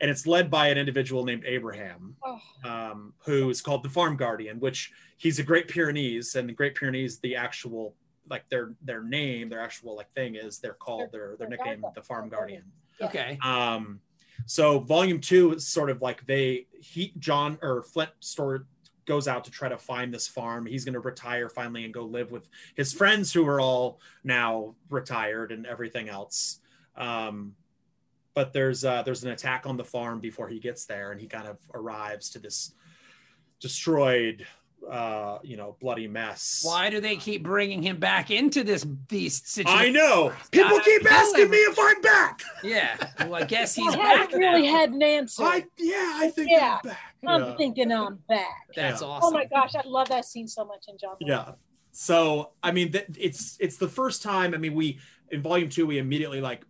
[0.00, 4.16] and it's led by an individual named abraham Oh, um, who is called the farm
[4.16, 7.94] guardian which he's a great pyrenees and the great pyrenees the actual
[8.30, 12.02] like their their name their actual like thing is they're called their their nickname the
[12.02, 12.64] farm guardian.
[13.00, 13.38] Okay.
[13.42, 14.00] um
[14.46, 18.66] so volume two is sort of like they he john or flint store
[19.06, 20.66] goes out to try to find this farm.
[20.66, 24.74] He's going to retire finally and go live with his friends who are all now
[24.90, 26.60] retired and everything else.
[26.94, 27.54] Um
[28.38, 31.26] but there's uh there's an attack on the farm before he gets there and he
[31.26, 32.72] kind of arrives to this
[33.58, 34.46] destroyed
[34.88, 39.58] uh you know bloody mess Why do they keep bringing him back into this these
[39.66, 42.96] i know people gotta keep kill asking me if i'm back Yeah.
[43.22, 44.32] Well, I guess he's haven't back.
[44.38, 44.78] really now.
[44.78, 45.42] had an answer.
[45.42, 46.78] i yeah i think Yeah.
[46.84, 47.56] i'm back I'm Yeah.
[47.56, 48.68] thinking I'm back.
[48.76, 49.08] That's Yeah.
[49.08, 49.28] awesome.
[49.28, 51.16] Oh my gosh, I love that scene so much in John.
[51.18, 51.54] Yeah
[51.90, 54.98] so i mean th- it's it's the first time i mean we
[55.32, 56.62] in volume two we immediately like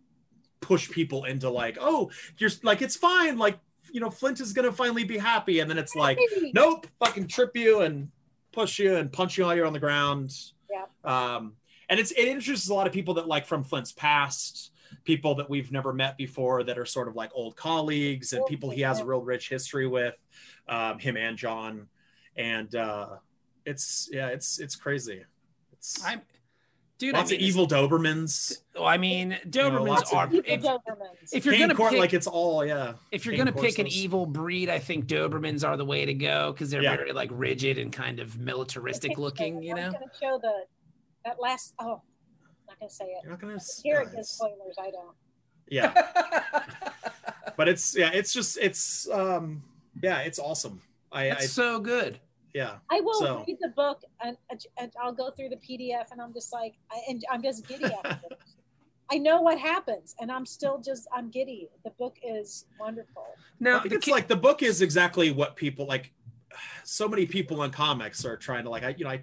[0.61, 3.59] push people into like oh you're like it's fine like
[3.93, 5.61] you know flint is gonna finally be happy.
[5.61, 6.19] And then it's like
[6.53, 8.11] nope fucking trip you and
[8.53, 10.35] push you and punch you while you're on the ground.
[10.71, 10.85] Yeah.
[11.37, 11.55] um
[11.89, 14.73] and it's it introduces a lot of people that like from flint's past
[15.05, 18.69] people that we've never met before that are sort of like old colleagues and people
[18.71, 20.15] he has a real rich history with
[20.69, 21.87] um him and john.
[22.37, 23.17] And uh
[23.69, 25.25] it's yeah it's it's crazy.
[25.73, 26.23] It's I'm,
[26.99, 27.15] dude.
[27.15, 30.29] lots I mean, of evil dobermans Oh, I mean, Dobermans lots of are.
[30.33, 31.33] If, Dobermans.
[31.33, 33.79] if you're Cane gonna corn, pick, like it's all yeah if you're cane gonna pick
[33.79, 36.97] an evil breed, I think Dobermans are the way to go because they're Yeah.
[36.97, 39.63] very like rigid and kind of militaristic Okay, looking.
[39.63, 39.93] You I'm know.
[39.93, 40.53] gonna show the
[41.25, 41.75] that last.
[41.81, 42.03] Oh,
[42.45, 43.21] I'm not gonna say it.
[43.23, 44.77] you're not gonna s- Garrett uh, spoilers.
[44.81, 45.17] I don't.
[45.69, 45.93] yeah
[47.57, 49.63] but it's yeah it's just it's um
[50.03, 50.81] yeah it's awesome
[51.11, 52.21] i, I so good.
[52.55, 52.77] Yeah.
[52.91, 54.37] I will So- read the book and,
[54.79, 57.85] and I'll go through the PDF and I'm just like, I, and I'm just giddy
[58.05, 58.29] after.
[59.11, 61.69] I know what happens and I'm still just, I'm giddy.
[61.85, 63.27] The book is wonderful.
[63.59, 66.13] Now, I think the it's like the book is exactly what people like.
[66.85, 68.83] So many people in comics are trying to like.
[68.83, 69.23] I you know I,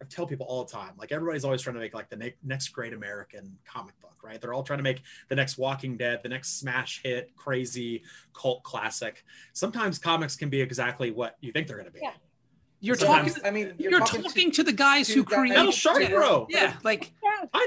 [0.00, 2.34] I tell people all the time like everybody's always trying to make like the ne-
[2.42, 4.40] next great American comic book, right?
[4.40, 8.02] They're all trying to make the next Walking Dead, the next smash hit, crazy
[8.34, 9.24] cult classic.
[9.52, 12.00] Sometimes comics can be exactly what you think they're going to be.
[12.02, 12.12] Yeah.
[12.82, 13.46] You're sometimes- talking.
[13.48, 15.54] I mean, You're, you're, talking, talking, to, the guys to who guys- create.
[15.56, 16.46] Metal Shark yeah, Bro.
[16.50, 17.12] Yeah, like
[17.54, 17.66] I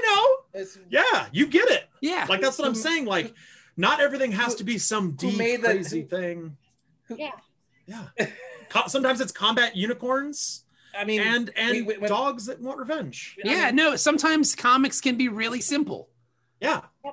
[0.54, 0.62] know.
[0.88, 1.88] Yeah, you get it.
[2.00, 2.26] yeah.
[2.28, 3.04] Like that's what I'm saying.
[3.06, 3.34] Like,
[3.76, 6.56] not everything has to be some deep, made that- crazy who- thing.
[7.16, 7.30] Yeah.
[7.86, 8.06] Yeah.
[8.88, 10.64] Sometimes it's combat unicorns
[10.98, 13.36] I mean, and and we- we- when- dogs that want revenge.
[13.44, 13.96] yeah, no.
[13.96, 16.08] Sometimes comics can be really simple,
[16.60, 16.82] Yeah.
[17.04, 17.12] Yeah.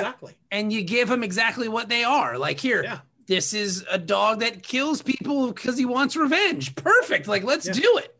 [0.00, 0.34] Exactly.
[0.50, 2.36] and you give them exactly what they are.
[2.38, 2.98] Like here, Yeah.
[3.26, 6.74] This is a dog that kills people because he wants revenge.
[6.74, 7.26] Perfect.
[7.28, 7.72] Like let's Yeah.
[7.72, 8.12] do it.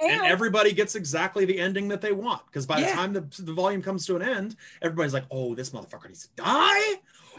[0.00, 2.44] And, And everybody gets exactly the ending that they want.
[2.46, 2.88] Because by Yeah.
[2.90, 6.24] the time the, the volume comes to an end, everybody's like, oh, this motherfucker needs
[6.26, 6.94] to die.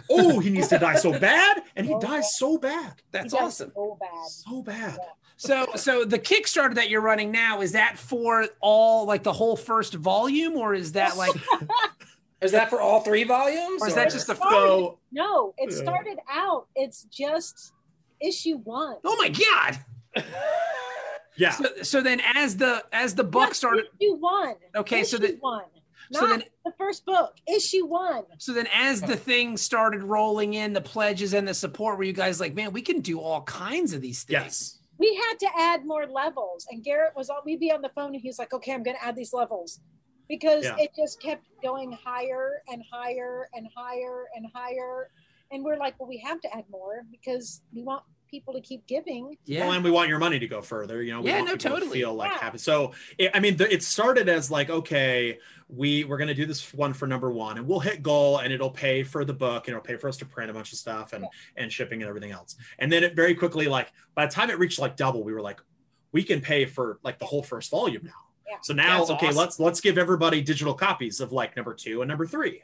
[0.09, 1.61] Oh, he needs to die so bad.
[1.75, 2.93] And he Oh, dies so bad.
[3.11, 3.71] That's awesome.
[3.75, 4.27] So bad.
[4.29, 4.97] So bad.
[5.35, 9.57] So, so the Kickstarter that you're running now is that for all like the whole
[9.57, 11.33] first volume, or is that like,
[12.43, 13.81] is that for all three volumes?
[13.81, 14.35] or is that just the?
[14.35, 17.73] So No, it started out, it's just
[18.21, 18.97] issue one.
[19.03, 20.23] Oh my god!
[21.37, 21.51] yeah.
[21.51, 24.55] So, so then, as the as the book Just started, Issue one.
[24.75, 25.63] Okay, so issue that- one.
[26.11, 27.33] Not so then the first book.
[27.47, 28.23] Issue one.
[28.37, 32.13] so then as the thing started rolling in, the pledges and the support, were you
[32.13, 34.43] guys like, man, we can do all kinds of these things?
[34.43, 34.79] Yes.
[34.99, 37.37] We had to add more levels, and Garrett was on.
[37.45, 39.79] We'd be on the phone, and he's like, "Okay, I'm going to add these levels,"
[40.29, 40.77] because Yeah.
[40.79, 45.09] it just kept going higher and higher and higher and higher,
[45.51, 48.85] and we're like, "Well, we have to add more because we want people to keep
[48.87, 49.61] giving." Yeah.
[49.65, 51.03] Well, and we want your money to go further.
[51.03, 51.99] You know, we Yeah, want no, people to totally.
[51.99, 52.39] feel like Yeah.
[52.39, 52.57] happy.
[52.57, 55.37] So, it, I mean, the, it started as like, okay,
[55.69, 58.71] we we're gonna do this one for number one, and we'll hit goal, and it'll
[58.71, 61.13] pay for the book, and it'll pay for us to print a bunch of stuff
[61.13, 61.25] and
[61.57, 62.55] and shipping and everything else.
[62.79, 65.41] And then it very quickly, like by the time it reached like double, we were
[65.41, 65.59] like,
[66.11, 68.11] we can pay for like the whole first volume now.
[68.49, 68.57] Yeah.
[68.61, 69.37] So now, That's okay, awesome.
[69.37, 72.63] let's let's give everybody digital copies of like number two and number three.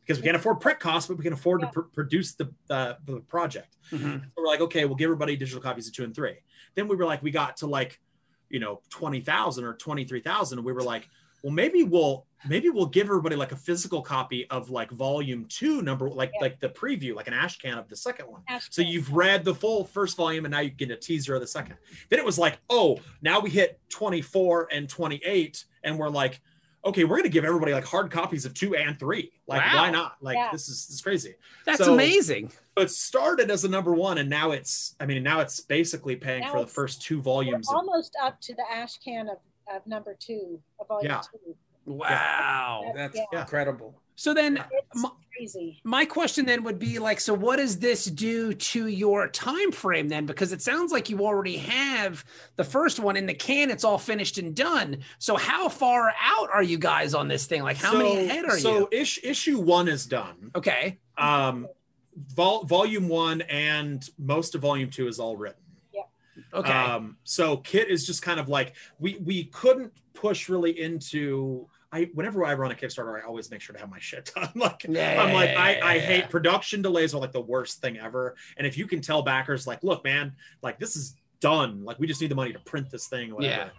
[0.00, 1.66] Because we can't afford print costs, but we can afford Yeah.
[1.66, 3.76] to pr- produce the, uh, the project.
[3.90, 4.24] Mhm.
[4.24, 6.36] So we're like, okay, we'll give everybody digital copies of two and three.
[6.74, 8.00] Then we were like, we got to like,
[8.48, 10.58] you know, 20,000 or 23,000.
[10.58, 11.10] And we were like,
[11.42, 15.82] well, maybe we'll, maybe we'll give everybody like a physical copy of like volume two,
[15.82, 16.40] number, like, Yeah.
[16.42, 18.42] like the preview, like an ash can of the second one.
[18.48, 18.90] Ask So them.
[18.90, 21.76] you've read the full first volume and now you get a teaser of the second.
[22.10, 25.64] Then it was like, oh, now we hit 24 and 28.
[25.84, 26.40] And we're like,
[26.84, 29.32] okay, we're going to give everybody like hard copies of two and three.
[29.48, 29.82] Like, Wow.
[29.82, 30.16] why not?
[30.20, 30.50] Like, Yeah.
[30.52, 31.34] this is, this is crazy
[31.66, 32.52] That's So- amazing.
[32.76, 36.14] but it started as a number one and now it's i mean now it's basically
[36.14, 39.28] paying Now for the first two We're volumes of, almost up to the ash can
[39.28, 39.38] of,
[39.74, 41.20] of number two of volume Yeah.
[41.20, 41.56] two.
[41.86, 42.92] Wow.
[42.94, 43.40] That's Yeah.
[43.40, 44.00] incredible.
[44.14, 45.80] So then, It's My- crazy.
[45.84, 50.08] my question then would be like, so what does this do to your time frame
[50.08, 50.26] then?
[50.26, 52.24] Because it sounds like you already have
[52.56, 54.98] the first one in the can; it's all finished and done.
[55.18, 57.62] So how far out are you guys on this thing?
[57.62, 58.80] Like, how so, many ahead are so you?
[58.80, 60.98] So ish, issue one is done Okay.
[61.16, 61.68] um
[62.34, 65.62] vol- volume one and most of volume two is all written
[66.52, 66.72] Okay.
[66.72, 72.10] um so kit is just kind of like we we couldn't push really into I
[72.12, 74.50] whenever I run a Kickstarter, I always make sure to have my shit done.
[74.54, 77.80] like Yeah, I'm like, yeah, I, yeah, I hate production delays are like the worst
[77.80, 78.36] thing ever.
[78.56, 81.84] And if you can tell backers, like, look, man, like this is done.
[81.84, 83.70] Like we just need the money to print this thing, or whatever.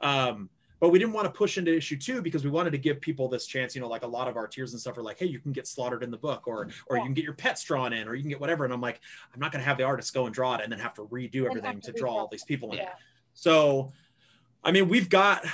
[0.00, 3.00] Um, but we didn't want to push into issue two because we wanted to give
[3.00, 3.74] people this chance.
[3.74, 5.52] You know, like a lot of our tiers and stuff are like, hey, you can
[5.52, 8.14] get slaughtered in the book, or or you can get your pets drawn in, or
[8.14, 8.64] you can get whatever.
[8.64, 9.00] And I'm like,
[9.32, 11.46] I'm not gonna have the artist go and draw it and then have to redo
[11.46, 12.78] everything to to draw all these people in.
[12.78, 12.92] Yeah.
[13.34, 13.92] So,
[14.64, 15.44] I mean, we've got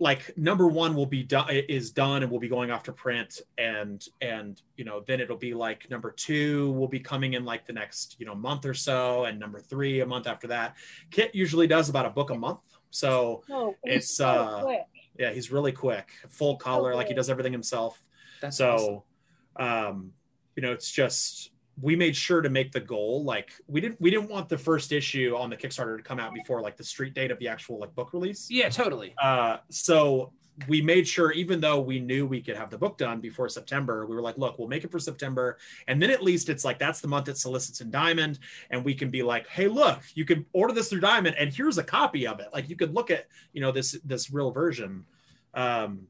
[0.00, 3.40] like number one will be done is done and we'll be going off to print
[3.58, 7.66] and and you know then it'll be like number two will be coming in like
[7.66, 10.74] the next you know month or so and number three a month after that
[11.10, 14.86] kit usually does about a book a month so No, It's, so uh, quick.
[15.18, 18.02] yeah he's really quick full color like he does everything himself
[18.40, 19.02] That's awesome.
[19.58, 20.12] so um
[20.56, 21.50] you know it's just
[21.80, 24.92] we made sure to make the goal like we didn't we didn't want the first
[24.92, 27.78] issue on the kickstarter to come out before like the street date of the actual
[27.78, 29.14] like book release yeah, totally.
[29.22, 30.32] uh, so
[30.68, 34.06] we made sure, even though we knew we could have the book done before September,
[34.06, 35.58] we were like, look, we'll make it for September.
[35.88, 38.38] And then at least it's like, that's the month it solicits in Diamond.
[38.70, 41.78] And we can be like, hey, look, you can order this through Diamond and here's
[41.78, 42.48] a copy of it.
[42.52, 45.04] Like you could look at, you know, this, this real version.
[45.54, 46.06] Um,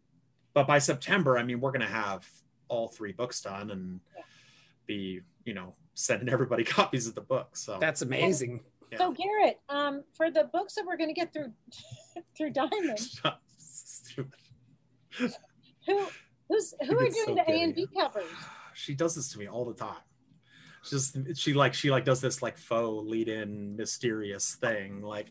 [0.52, 2.28] but by September, I mean, we're going to have
[2.68, 4.00] all three books done and
[4.86, 7.56] be, you know, sending everybody copies of the book.
[7.56, 8.60] So That's amazing.
[8.96, 11.52] So Garrett, um, for the books that we're going to get through
[12.36, 12.98] through Diamond,
[14.12, 15.34] Stupid.
[15.86, 16.06] who
[16.48, 18.24] who's who are doing so the A and B covers?
[18.74, 20.02] She does this to me all the time.
[20.82, 25.26] She just she like she like does this like faux lead in mysterious thing like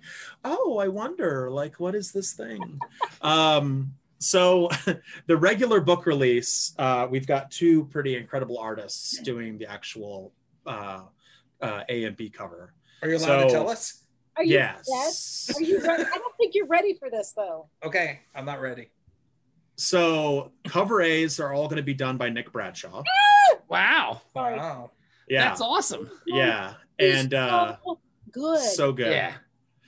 [0.45, 2.79] oh I wonder like what is this thing
[3.21, 4.69] um so
[5.25, 10.33] the regular book release uh we've got two pretty incredible artists doing the actual
[10.67, 11.01] uh
[11.61, 14.03] uh A and B cover Are you allowed to tell us?
[14.39, 16.03] Are you yes Are you ready?
[16.03, 17.67] I don't think you're ready for this though.
[17.83, 18.89] Okay, I'm not ready.
[19.75, 23.03] so cover A's are all going to be done by Nick Bradshaw
[23.67, 24.21] Wow.
[24.33, 24.91] Wow.
[25.27, 26.09] yeah That's awesome.
[26.25, 27.99] yeah and uh so
[28.31, 28.59] good.
[28.59, 29.33] so good Yeah.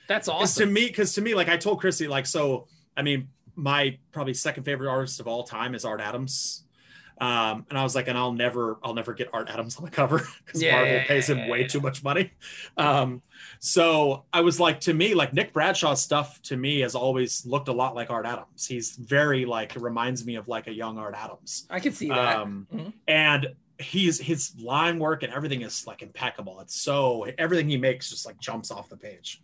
[0.08, 2.66] That's Because to me, because to me, like I told Chrissy, like so.
[2.96, 6.64] I mean, my probably second favorite artist of all time is Art Adams,
[7.22, 9.90] um, and I was like, and I'll never, I'll never get Art Adams on the
[9.90, 11.66] cover because Yeah, Marvel yeah, pays yeah, him way yeah.
[11.68, 12.32] too much money.
[12.76, 13.22] Um,
[13.60, 17.68] so I was like, to me, like Nick Bradshaw's stuff to me has always looked
[17.68, 18.66] a lot like Art Adams.
[18.66, 21.66] He's very like it reminds me of like a young Art Adams.
[21.70, 22.36] I can see that.
[22.38, 22.92] Um, Mhm.
[23.06, 23.46] and
[23.78, 26.60] he's his line work and everything is like impeccable.
[26.60, 29.40] It's so everything he makes just like jumps off the page.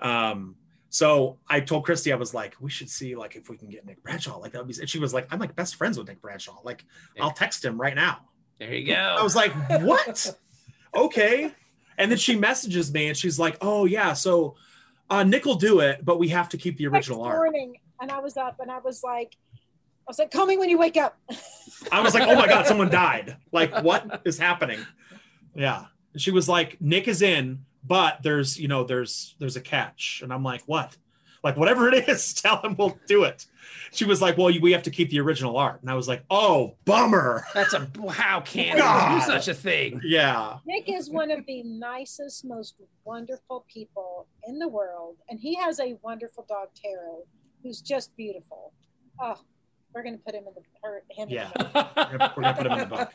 [0.00, 0.56] Um,
[0.90, 3.86] so I told Christy, I was like, we should see like if we can get
[3.86, 4.36] Nick Bradshaw.
[4.38, 4.80] Like that would be.
[4.80, 6.58] And she was like, I'm like best friends with Nick Bradshaw.
[6.64, 6.84] Like
[7.20, 8.18] I'll text him right now.
[8.58, 8.94] there you go.
[8.94, 10.36] I was like, what?
[10.94, 11.52] okay.
[11.96, 14.56] And then she messages me and she's like, oh yeah, so
[15.10, 17.36] uh, Nick will do it, but we have to keep the original Next art.
[17.38, 19.58] morning, and I was up, and I was like, I
[20.06, 21.18] was like, call me when you wake up.
[21.92, 23.36] I was like, oh my God, someone died.
[23.52, 24.78] Like, what is happening?
[25.54, 25.86] Yeah.
[26.12, 30.20] And she was like, Nick is in, but there's, you know, there's there's a catch.
[30.22, 30.96] And I'm like, what?
[31.42, 33.46] Like, whatever it is, tell him we'll do it.
[33.92, 35.80] She was like, well, we have to keep the original art.
[35.80, 37.44] And I was like, oh, bummer.
[37.54, 39.20] That's a how can you God.
[39.20, 40.00] do such a thing?
[40.04, 40.58] Yeah.
[40.66, 45.80] Nick is one of the nicest, most wonderful people in the world, and he has
[45.80, 47.22] a wonderful dog, Taro,
[47.62, 48.72] who's just beautiful.
[49.18, 49.36] Oh,
[49.94, 51.50] we're gonna put him in the her, him in Yeah.
[51.56, 51.88] the book.
[51.96, 53.12] We're gonna, we're gonna put him in the book.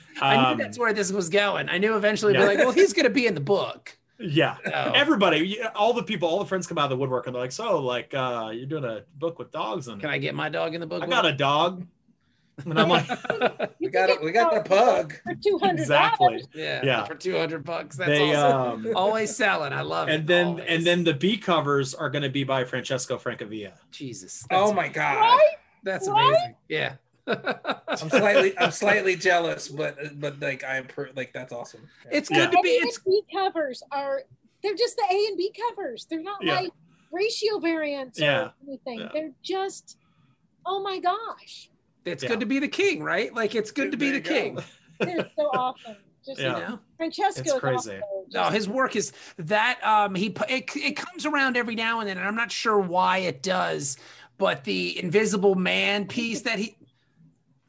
[0.20, 1.68] I Um, knew that's where this was going.
[1.68, 3.97] I knew eventually we'd be like, well, he's going to be in the book.
[4.18, 4.56] Yeah.
[4.66, 4.92] Oh.
[4.92, 7.52] Everybody, all the people, all the friends come out of the woodwork and they're like,
[7.52, 10.74] so, like, uh, you're doing a book with dogs and Can I get my dog
[10.74, 11.02] in the book?
[11.02, 11.86] I got a dog.
[12.64, 13.06] And I'm like,
[13.80, 15.14] We got can a, we got the pug.
[15.22, 16.42] for two hundred exactly.
[16.52, 17.04] yeah, Yeah.
[17.04, 17.96] for two hundred bucks.
[17.96, 18.86] That's They, awesome.
[18.88, 19.72] um, Always selling.
[19.72, 20.16] I love it.
[20.16, 20.64] and then Always.
[20.66, 23.74] and then the B covers are going to be by Francesco Francavilla.
[23.92, 24.44] Jesus.
[24.50, 25.20] Oh my god.
[25.20, 25.54] Right?
[25.84, 26.18] that's What?
[26.20, 26.56] amazing.
[26.68, 26.94] Yeah.
[27.88, 31.82] I'm slightly I'm slightly jealous, but but like I'm per, like that's awesome.
[32.10, 32.46] It's Yeah.
[32.46, 32.76] good to be.
[32.76, 34.22] A and It's B covers are
[34.62, 36.06] they're just the A and B covers.
[36.08, 36.56] They're not Yeah.
[36.60, 36.70] like
[37.12, 38.40] ratio variants Yeah.
[38.40, 39.00] or anything.
[39.00, 39.08] Yeah.
[39.12, 39.98] They're just
[40.66, 41.70] oh my gosh.
[42.04, 42.30] it's Yeah.
[42.30, 43.32] good to be the king, right?
[43.34, 44.58] Like it's good to be the There you king.
[45.00, 45.96] They're so awesome.
[46.26, 46.54] Just Yeah.
[46.58, 46.78] You know.
[46.96, 47.74] Francesco It's is crazy.
[48.00, 52.00] also No, just- his work is that um he it, it comes around every now
[52.00, 53.96] and then, and I'm not sure why it does,
[54.38, 56.76] but the Invisible Man piece that he.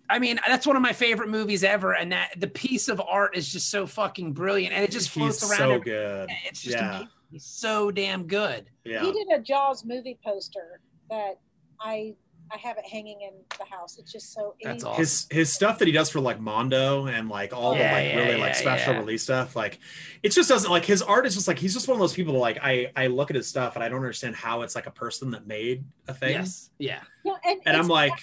[0.09, 3.35] I mean, that's one of my favorite movies ever, and that the piece of art
[3.37, 5.57] is just so fucking brilliant, and it just floats He's around.
[5.59, 6.29] so every- good.
[6.45, 6.89] It's just Yeah.
[6.89, 7.07] amazing.
[7.31, 8.69] He's so damn good.
[8.83, 9.03] Yeah.
[9.03, 11.39] he did a Jaws movie poster that
[11.79, 12.15] I
[12.51, 13.99] I have it hanging in the house.
[13.99, 14.87] It's just so That's easy.
[14.87, 14.99] awesome.
[14.99, 18.13] His his stuff that he does for like Mondo and like all Yeah, the like
[18.15, 18.99] yeah, really like special yeah.
[19.01, 19.77] release stuff, like
[20.23, 22.33] it just doesn't like his art is just like he's just one of those people
[22.33, 24.87] that, like I I look at his stuff and I don't understand how it's like
[24.87, 26.31] a person that made a thing.
[26.33, 26.71] Yes.
[26.79, 27.01] Yeah.
[27.23, 28.19] Yeah, and, And I'm it's- like,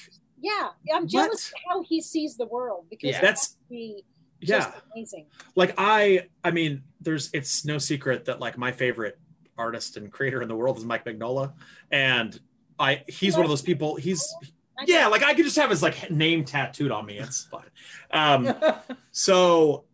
[0.84, 3.20] yeah, I'm jealous of how he sees the world because Yeah.
[3.20, 4.04] That's- he
[4.40, 4.70] yeah.
[4.94, 5.26] amazing.
[5.54, 9.18] like i i mean there's it's no secret that like my favorite
[9.56, 11.54] artist and creator in the world is mike mignola
[11.90, 12.38] and
[12.78, 14.22] i he's one of those people he's
[14.78, 17.70] I yeah like i could just have his like name tattooed on me it's fine
[18.10, 18.54] um
[19.10, 19.84] so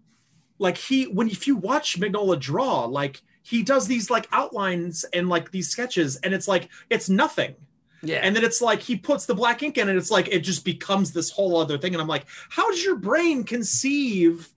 [0.58, 5.28] like he when if you watch mignola draw like he does these like outlines and
[5.28, 7.54] like these sketches and it's like it's nothing
[8.02, 8.20] Yeah.
[8.22, 10.64] and then it's like he puts the black ink in and it's like it just
[10.64, 11.94] becomes this whole other thing.
[11.94, 14.48] And i'm like how does your brain conceive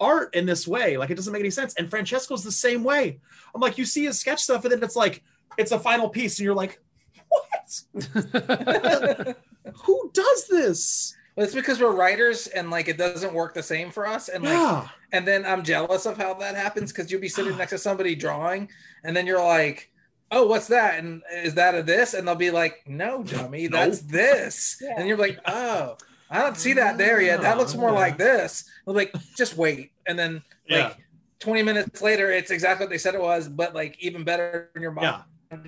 [0.00, 0.96] art in this way?
[0.96, 1.74] Like it doesn't make any sense.
[1.74, 3.20] And francesco's the same way.
[3.54, 5.22] I'm like you see his sketch stuff and then it's like
[5.58, 6.80] it's a final piece and you're like
[7.28, 7.82] what?
[9.84, 11.16] Who does this?
[11.36, 14.28] Well, it's because we're writers and like it doesn't work the same for us.
[14.28, 14.88] And like yeah.
[15.12, 18.14] and then I'm jealous of how that happens because you'll be sitting next to somebody
[18.14, 18.68] drawing,
[19.04, 19.90] and then you're like,
[20.32, 20.98] "Oh, what's that?
[20.98, 23.76] And is that a this?" And they'll be like, "No, dummy, No.
[23.78, 24.94] that's this." Yeah.
[24.96, 25.96] And you're like, "Oh,
[26.30, 27.42] I don't see that there yet.
[27.42, 27.96] That looks more Yeah.
[27.96, 30.96] like this." I'm like, just wait, and then yeah like
[31.40, 34.82] 20 minutes later, it's exactly what they said it was, but like even better in
[34.82, 35.22] your mind.
[35.52, 35.58] yeah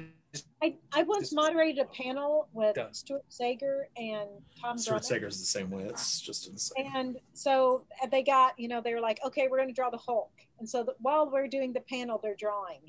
[0.62, 2.92] I, I once moderated a panel with Done.
[2.94, 4.28] Stuart Sayger and
[4.60, 5.22] Tom stuart Drummond.
[5.24, 9.00] sayger's the same way it's just insane And so they got, you know, they were
[9.00, 10.32] like, okay, we're going to draw the Hulk.
[10.58, 12.80] And so the, while we're doing the panel, they're drawing.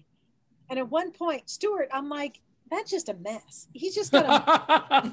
[0.69, 2.39] And at one point, Stuart, I'm like,
[2.71, 3.67] that's just a mess.
[3.73, 4.29] He's just got a
[4.91, 5.09] I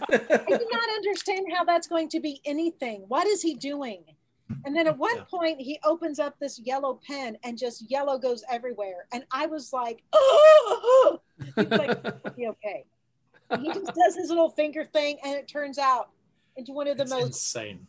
[0.48, 3.04] do not understand how that's going to be anything.
[3.08, 4.04] What is he doing?
[4.64, 5.24] And then at one Yeah.
[5.30, 9.06] point, he opens up this yellow pen and just yellow goes everywhere.
[9.12, 11.20] And I was like, oh,
[11.56, 12.02] he's like,
[12.36, 12.84] be okay.
[13.50, 16.10] And he just does his little finger thing, and it turns out
[16.56, 17.86] into one of the It's most insane.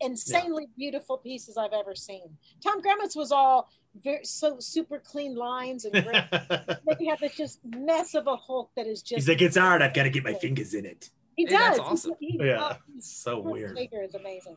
[0.00, 2.36] insanely beautiful pieces I've ever seen.
[2.62, 3.68] Tom Grummett's was all
[4.02, 6.24] very, so super clean lines and great.
[6.48, 9.56] then you have this just mess of a Hulk that is just He's like, it's
[9.56, 9.82] hard.
[9.82, 11.10] I've got to get my fingers in it.
[11.36, 11.86] he Hey, that's does.
[11.86, 12.12] awesome.
[12.20, 12.72] He, he, Yeah.
[12.72, 13.76] oh, So weird.
[13.76, 14.56] Sayger is amazing.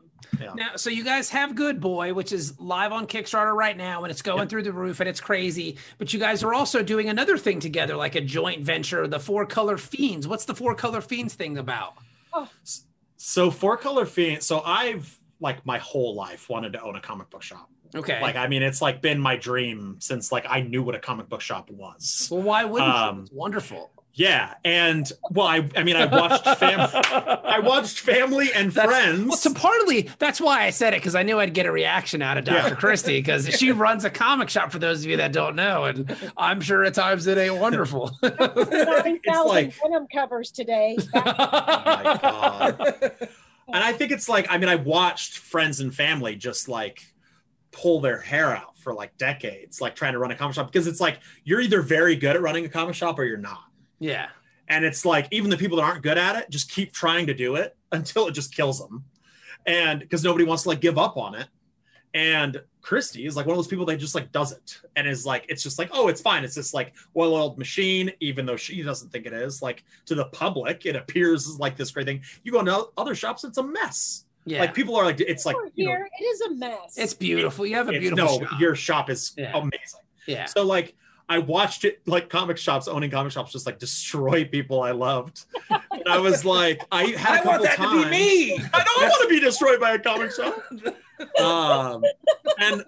[0.55, 4.11] Now, so you guys have Good Boy, which is live on Kickstarter right now, and
[4.11, 4.49] it's going Yep.
[4.49, 5.77] through the roof, and it's crazy.
[5.97, 9.45] But you guys are also doing another thing together, like a joint venture, the Four
[9.45, 10.27] Color Fiends.
[10.27, 11.93] What's the Four Color Fiends thing about?
[12.33, 12.49] Oh.
[13.17, 14.45] So four color Fiends.
[14.45, 17.69] So I've like my whole life wanted to own a comic book shop.
[17.95, 18.21] Okay.
[18.21, 21.29] Like I mean, it's like been my dream since like I knew what a comic
[21.29, 22.27] book shop was.
[22.31, 23.21] well, why wouldn't Um, you?
[23.23, 23.91] It's wonderful.
[24.17, 29.27] Yeah, and well, I I mean, I watched fam, I watched Family and That's- Friends.
[29.27, 32.21] Well, so partly that's why I said it because I knew I'd get a reaction
[32.21, 32.69] out of Dr.
[32.69, 32.75] Yeah.
[32.75, 36.15] Christie because she runs a comic shop for those of you that don't know, and
[36.37, 38.17] I'm sure at times it ain't wonderful.
[38.23, 40.95] Nine thousand like- Venom covers today.
[41.13, 43.11] oh my god!
[43.67, 47.03] And I think it's like I mean, I watched Friends and Family just like
[47.75, 50.87] pull their hair out for like decades, like trying to run a comic shop because
[50.87, 53.65] it's like you're either very good at running a comic shop or you're not.
[53.99, 54.27] yeah.
[54.69, 57.33] and it's like even the people that aren't good at it just keep trying to
[57.33, 59.03] do it until it just kills them
[59.65, 61.47] and because nobody wants to like give up on it.
[62.13, 65.25] And christy is like one of those people that just like does it and is
[65.25, 66.45] like it's just like oh it's fine.
[66.45, 69.61] It's this like well-oiled machine even though she doesn't think it is.
[69.61, 72.21] Like to the public it appears like this great thing.
[72.43, 74.59] You go to other shops it's a mess Yeah.
[74.61, 76.97] like people are like it's like Over you know here, it is a mess.
[76.97, 77.65] it's beautiful.
[77.65, 78.59] You have a it's- beautiful no shop.
[78.61, 79.51] your shop is Yeah.
[79.57, 80.45] amazing yeah.
[80.45, 80.95] so like
[81.27, 85.45] I watched it like comic shops, owning comic shops, just like destroy people I loved.
[85.71, 88.03] And I was like, I had a I want that times.
[88.03, 88.59] to be me.
[88.71, 90.55] I don't want to be destroyed by a comic shop.
[91.41, 92.03] Um,
[92.59, 92.83] and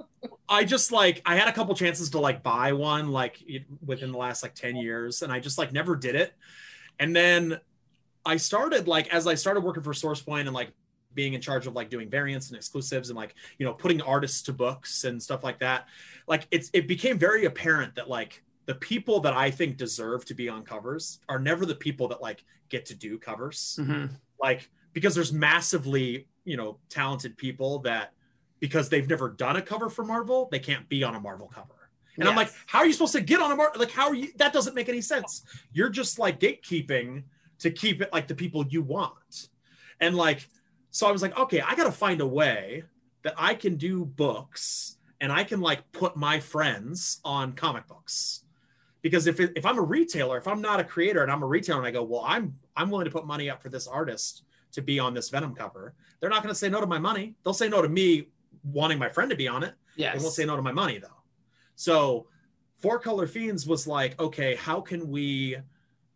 [0.49, 3.41] I just like I had a couple chances to like buy one like
[3.83, 6.33] within the last like 10 years, and I just like never did it.
[6.99, 7.59] And then
[8.23, 10.71] I started like as I started working for SourcePoint and like
[11.17, 14.43] being in charge of like doing variants and exclusives and like you know putting artists
[14.43, 15.87] to books and stuff like that
[16.27, 20.35] like it's it became very apparent that like the people that i think deserve to
[20.35, 23.79] be on covers are never the people that like get to do covers.
[23.81, 24.11] Mhm.
[24.39, 28.13] like because there's massively you know talented people that
[28.59, 31.89] because they've never done a cover for marvel they can't be on a marvel cover.
[32.19, 34.15] And i'm like how are you supposed to get on a marvel like how are
[34.15, 35.43] you that doesn't make any sense.
[35.73, 37.23] You're just like gatekeeping
[37.59, 39.49] to keep it like the people you want.
[39.99, 40.47] And like
[40.97, 42.83] so i was like okay i gotta find a way
[43.23, 48.43] that i can do books and i can like put my friends on comic books
[49.01, 51.47] because if, it, if i'm a retailer if i'm not a creator and i'm a
[51.47, 54.43] retailer and i go well i'm i'm willing to put money up for this artist
[54.71, 57.35] to be on this venom cover they're not going to say no to my money
[57.43, 58.27] they'll say no to me
[58.63, 60.15] wanting my friend to be on it Yes.
[60.15, 61.21] they won't say no to my money though.
[61.75, 62.27] So
[62.77, 65.57] Four Color Fiends was like, okay, how can we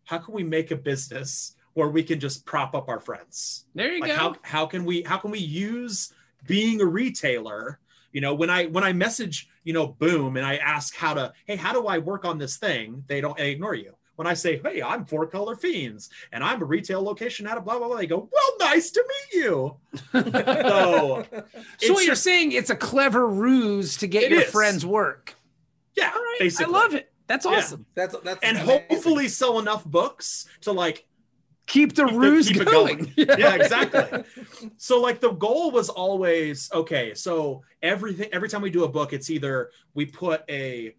[0.04, 3.64] how can we make a business where we can just prop up our friends?
[3.74, 4.16] there you Like go.
[4.16, 6.12] how how can we how can we use
[6.46, 7.78] being a retailer?
[8.12, 11.32] You know, when I when I message, you know, boom, and I ask how to,
[11.46, 13.04] hey, how do I work on this thing?
[13.06, 13.94] They don't they ignore you.
[14.16, 17.64] When I say, hey, I'm Four Color Fiends and I'm a retail location out of
[17.64, 19.76] blah blah blah, they go, well, nice to meet you.
[20.12, 21.24] So
[21.78, 24.50] so what you're just- saying, it's a clever ruse to get your is.
[24.50, 25.34] friends' work.
[25.96, 26.36] yeah, All right.
[26.40, 26.74] basically.
[26.74, 27.10] I love it.
[27.26, 27.52] That's Yeah.
[27.52, 27.86] awesome.
[27.94, 28.84] that's that's and amazing.
[28.90, 31.06] hopefully sell enough books to like
[31.66, 33.12] Keep the Keep the- ruse keep it going.
[33.16, 34.24] yeah exactly.
[34.76, 39.12] So like the goal was always okay so everything every time we do a book
[39.12, 40.94] it's either we put a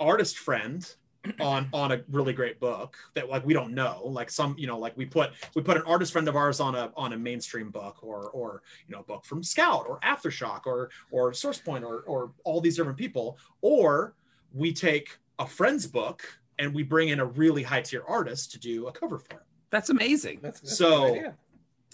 [0.00, 0.94] artist friend
[1.40, 4.78] on on a really great book that like we don't know like some you know
[4.78, 7.70] like we put we put an artist friend of ours on a on a mainstream
[7.70, 11.82] book or or you know a book from scout or aftershock or or source point
[11.82, 14.14] or or all these different people or
[14.52, 16.22] we take a friend's book
[16.58, 19.42] and we bring in a really high tier artist to do a cover for it
[19.74, 20.38] That's amazing.
[20.40, 21.34] That's, that's So- a good idea.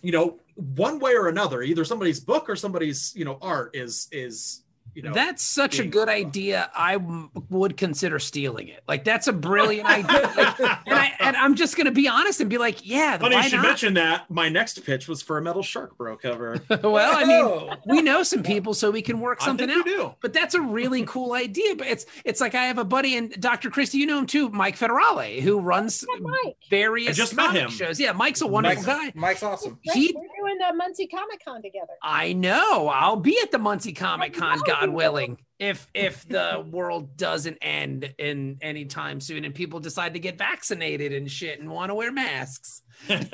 [0.03, 4.07] you know one way or another either somebody's book or somebody's you know art is
[4.13, 4.63] is
[4.95, 6.71] you know that's such a good propped idea.
[6.77, 8.83] I w- would consider stealing it.
[8.89, 10.33] Like that's a brilliant idea.
[10.37, 13.43] Like, and I and I'm just gonna be honest and be like, yeah, Funny you
[13.45, 13.63] should not?
[13.63, 14.31] mention that.
[14.31, 16.61] My next pitch was for a metal shark bro cover.
[16.83, 19.85] well, I mean, we know some people, so we can work something I out.
[19.85, 20.15] think we do.
[20.21, 21.77] But that's a really cool idea.
[21.77, 23.71] But it's it's like I have a buddy and Dr.
[23.71, 26.57] Christie, you know him too, Mike Federale, who runs Mike.
[26.71, 27.71] various I just met comic him.
[27.71, 28.01] shows.
[28.01, 29.13] Yeah, Mike's a wonderful Mike's, guy.
[29.15, 29.79] Mike's awesome.
[29.87, 31.93] Right, He- We're doing the Muncie Comic Con together.
[32.03, 32.89] I know.
[32.89, 35.39] I'll be at the Muncie Comic Con, God willing.
[35.59, 41.13] if if the world doesn't end in anytime soon and people decide to get vaccinated
[41.13, 43.29] and shit and want to wear masks and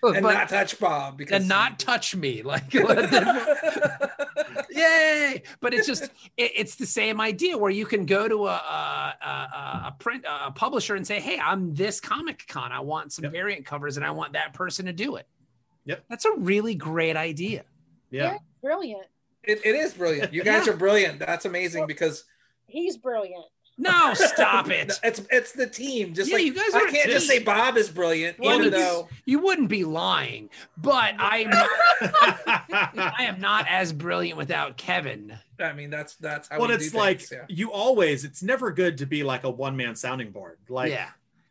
[0.00, 3.10] But- not touch Bob because and not touch me like let
[4.70, 6.04] yay but it's just
[6.36, 9.28] it, it's the same idea where you can go to a a, a,
[9.88, 13.32] a print a publisher and say hey i'm this comic con i want some Yep.
[13.32, 15.26] variant covers and i want that person to do it
[15.86, 16.04] Yep.
[16.08, 17.64] that's a really great idea
[18.12, 18.38] yeah.
[18.60, 19.06] Brilliant.
[19.42, 20.32] It, it is brilliant.
[20.32, 20.72] You guys Yeah.
[20.72, 21.18] are brilliant.
[21.18, 22.24] That's amazing because
[22.66, 23.44] He's brilliant.
[23.78, 26.12] no stop it it's it's the team.
[26.14, 28.80] Just Yeah, like you guys I can't just say Bob is brilliant, Well, even it's-
[28.82, 31.68] though you wouldn't be lying but i'm not,
[32.02, 36.90] i am not as brilliant without kevin I mean that's that's how well, we it's
[36.90, 37.44] do like things, yeah.
[37.54, 38.24] you always.
[38.24, 40.56] It's never good to be like a one man sounding board.
[40.70, 41.08] Like, yeah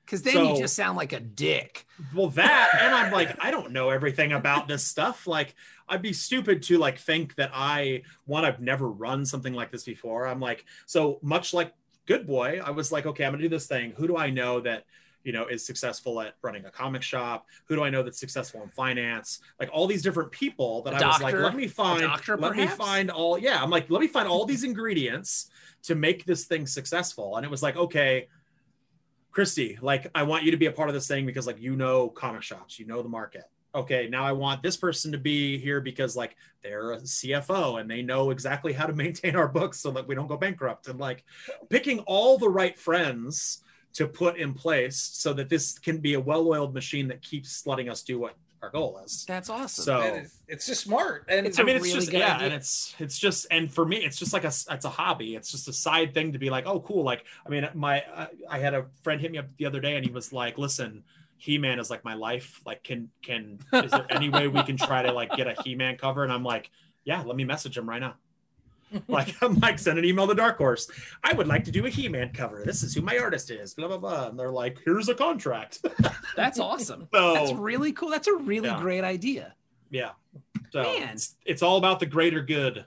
[0.10, 1.86] because then you just sound like a dick
[2.16, 5.28] well, that, and I'm like, I don't know everything about this stuff.
[5.28, 5.53] Like,
[5.88, 8.43] I'd be stupid to like think that I one.
[8.43, 10.28] I've never run something like this before.
[10.28, 11.74] I'm like, so much like
[12.07, 12.60] Good Boy.
[12.64, 13.93] I was like, okay, I'm gonna do this thing.
[13.97, 14.86] Who do I know that?
[15.26, 17.45] You know, is successful at running a comic shop.
[17.66, 19.41] Who do I know that's successful in finance?
[19.60, 22.55] Like all these different people that A I was like, let me find, doctor, let
[22.55, 23.38] me find all.
[23.38, 25.51] Yeah, I'm like, let me find all these ingredients
[25.84, 27.36] to make this thing successful.
[27.36, 28.30] And it was like, okay,
[29.32, 31.76] Christy, like I want you to be a part of this thing because like you
[31.76, 33.44] know comic shops, you know the market.
[33.76, 37.90] Okay, now I want this person to be here because like they're a CFO and
[37.90, 40.88] they know exactly how to maintain our books so that we don't go bankrupt.
[40.88, 41.24] And like
[41.70, 43.64] picking all the right friends
[43.94, 47.90] to put in place so that this can be a well-oiled machine that keeps letting
[47.90, 49.26] us do what our goal is.
[49.26, 51.99] that's awesome So And it's, it's just smart and It's I a mean, it's really
[51.99, 52.45] just yeah, idea.
[52.47, 55.36] and it's it's just and for me, it's just like a it's a hobby.
[55.36, 57.03] It's just a side thing to be like, oh, cool.
[57.03, 59.95] Like, I mean, my I, I had a friend hit me up the other day,
[59.95, 61.03] and he was like, listen,
[61.38, 62.62] He Man is like my life.
[62.66, 65.76] Like, can can is there any way we can try to like get a He
[65.76, 66.24] Man cover?
[66.24, 66.70] And I'm like,
[67.05, 68.16] yeah, let me message him right now.
[69.08, 70.90] like I'm like send an email to Dark Horse.
[71.24, 72.64] I would like to do a He-Man cover.
[72.66, 73.74] This is who my artist is.
[73.74, 74.28] Blah blah blah.
[74.30, 75.80] And they're like, here's a contract.
[76.36, 77.08] That's awesome.
[77.14, 78.10] so That's really cool.
[78.10, 78.80] That's a really Yeah.
[78.80, 79.54] great idea.
[79.90, 80.12] yeah.
[80.72, 81.10] So Man.
[81.14, 82.86] it's, it's all about the greater good.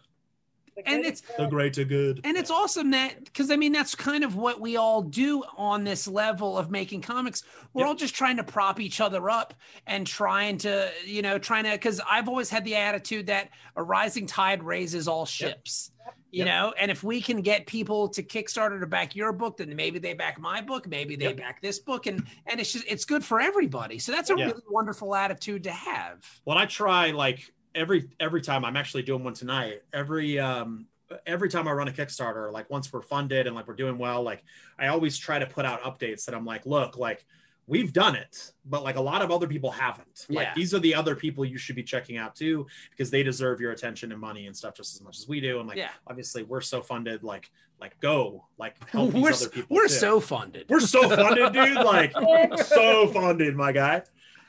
[0.76, 1.50] The And it's- The good.
[1.50, 2.20] greater good.
[2.24, 5.84] And it's awesome that because I mean that's kind of what we all do on
[5.84, 7.42] this level of making comics.
[7.74, 7.88] We're Yep.
[7.88, 9.54] all just trying to prop each other up
[9.86, 13.82] and trying to, you know, trying to because I've always had the attitude that a
[13.82, 15.90] rising tide raises all ships.
[16.30, 16.46] You Yep.
[16.46, 19.98] know, and if we can get people to Kickstarter to back your book, then maybe
[19.98, 21.36] they back my book, maybe they Yep.
[21.36, 23.98] back this book, and and it's just it's good for everybody.
[23.98, 24.46] So that's a Yeah.
[24.46, 26.24] really wonderful attitude to have.
[26.44, 30.86] when I try like every every time I'm actually doing one tonight, every um
[31.26, 34.22] every time I run a Kickstarter, like once we're funded and like we're doing well,
[34.22, 34.42] like
[34.78, 37.24] I always try to put out updates that I'm like, look, like
[37.66, 40.26] we've done it, but like a lot of other people haven't.
[40.28, 40.52] Like Yeah.
[40.56, 43.72] these are the other people you should be checking out too, because they deserve your
[43.72, 45.60] attention and money and stuff just as much as we do.
[45.60, 45.90] And like Yeah.
[46.06, 47.50] obviously we're so funded, like
[47.80, 49.76] like go, like help these We're other people.
[49.76, 49.94] we're too.
[49.94, 50.66] so funded.
[50.70, 51.74] we're so funded, dude.
[51.76, 52.12] Like
[52.64, 54.02] so funded, my guy.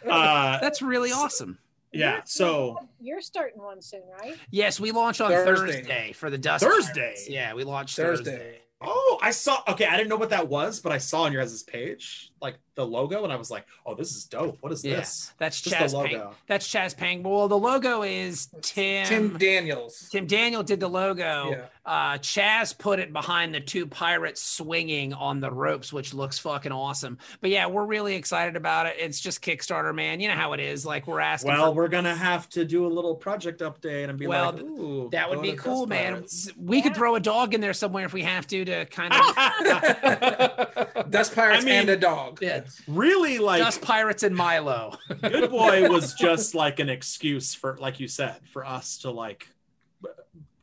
[0.09, 1.59] Uh That's really awesome.
[1.93, 4.35] Yeah, You're- so you're starting one soon, right?
[4.51, 5.77] Yes, we launch on Thursday.
[5.81, 6.63] Thursday, for the Dust.
[6.63, 6.93] Thursday?
[7.01, 7.29] Pirates.
[7.29, 8.31] Yeah, we launched Thursday.
[8.31, 8.59] Thursday.
[8.85, 9.61] Oh, I saw.
[9.69, 12.59] Okay, I didn't know what that was, but I saw on your guys' page like
[12.75, 14.57] the logo, and I was like, "Oh, this is dope.
[14.61, 14.97] What is Yeah.
[14.97, 16.13] this?" That's Just Chaz the Pang.
[16.19, 16.35] logo.
[16.47, 17.23] That's Chaz Pang.
[17.23, 19.05] Well, the logo is Tim.
[19.07, 20.09] Tim Daniels.
[20.11, 21.49] Tim, Daniel did the logo.
[21.51, 21.65] Yeah.
[21.85, 26.71] Uh, Chaz put it behind the two pirates swinging on the ropes, which looks fucking
[26.71, 27.17] awesome.
[27.41, 28.95] But yeah, we're really excited about it.
[28.99, 30.19] It's just Kickstarter, man.
[30.19, 30.85] You know how it is.
[30.85, 31.51] Like we're asking.
[31.51, 34.61] Well, for, we're gonna have to do a little project update and be Well, like,
[34.61, 36.13] "Ooh, that would be cool, man.
[36.13, 39.13] Pirates." We could throw a dog in there somewhere if we have to to kind
[39.13, 40.87] of.
[41.09, 42.39] Dust Pirates I mean- and a dog.
[42.41, 42.61] Yeah.
[42.87, 44.97] really, like, Dust Pirates and Milo.
[45.21, 49.47] Good Boy was just like an excuse for, like you said, for us to like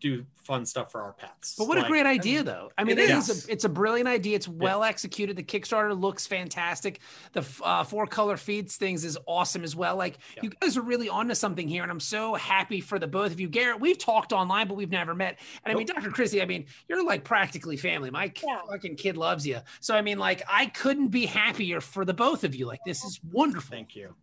[0.01, 1.55] do fun stuff for our pets.
[1.57, 2.70] But what a great idea, though.
[2.78, 3.28] I mean, It it is.
[3.28, 3.48] is.
[3.48, 4.34] a, it's a brilliant idea.
[4.36, 5.36] It's well executed.
[5.36, 7.01] The Kickstarter looks fantastic.
[7.32, 9.96] The uh, four color fiends things is awesome as well.
[9.96, 10.44] Like Yeah.
[10.44, 13.38] you guys are really onto something here, and I'm so happy for the both of
[13.40, 13.48] you.
[13.48, 15.38] Garrett, we've talked online, but we've never met.
[15.64, 16.11] And I mean, Dr.
[16.11, 18.11] Chrissy, I mean, you're like practically family.
[18.11, 18.61] My Yeah.
[18.68, 19.61] fucking kid loves you.
[19.80, 22.66] So I mean, like, I couldn't be happier for the both of you.
[22.66, 23.70] Like, this is wonderful.
[23.76, 24.14] Thank you.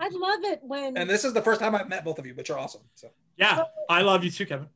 [0.00, 2.34] I love it when And this is the first time I've met both of you,
[2.34, 2.82] but you're awesome.
[2.96, 4.66] So Yeah, I love you too, Kevin.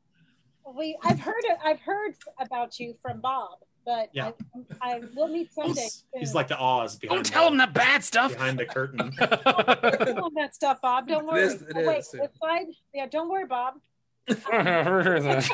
[0.75, 0.97] We.
[1.03, 1.57] I've heard it.
[1.63, 4.31] I've heard about you from Bob, but Yeah.
[4.81, 5.81] I, I will meet someday.
[5.81, 7.17] He's, he's like the Oz behind.
[7.17, 8.33] Don't tell the, him the bad stuff.
[8.33, 9.11] behind the curtain.
[9.17, 11.07] Tell him that stuff, Bob.
[11.07, 11.43] Don't worry.
[11.43, 12.21] is- it oh, wait, is, yeah.
[12.21, 12.65] this side?
[12.93, 13.75] Yeah, don't worry, Bob.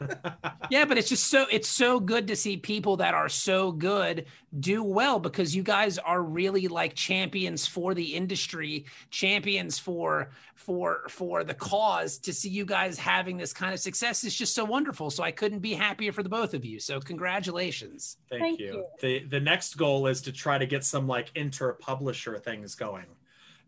[0.70, 4.26] yeah, but it's just so it's so good to see people that are so good
[4.58, 11.02] do well because you guys are really like champions for the industry, champions for for
[11.08, 12.18] for the cause.
[12.18, 15.10] To see you guys having this kind of success is just so wonderful.
[15.10, 16.78] So I couldn't be happier for the both of you.
[16.80, 18.16] So congratulations.
[18.28, 18.66] Thank, Thank you.
[18.66, 18.84] you.
[19.00, 23.06] The the next goal is to try to get some like inter publisher things going.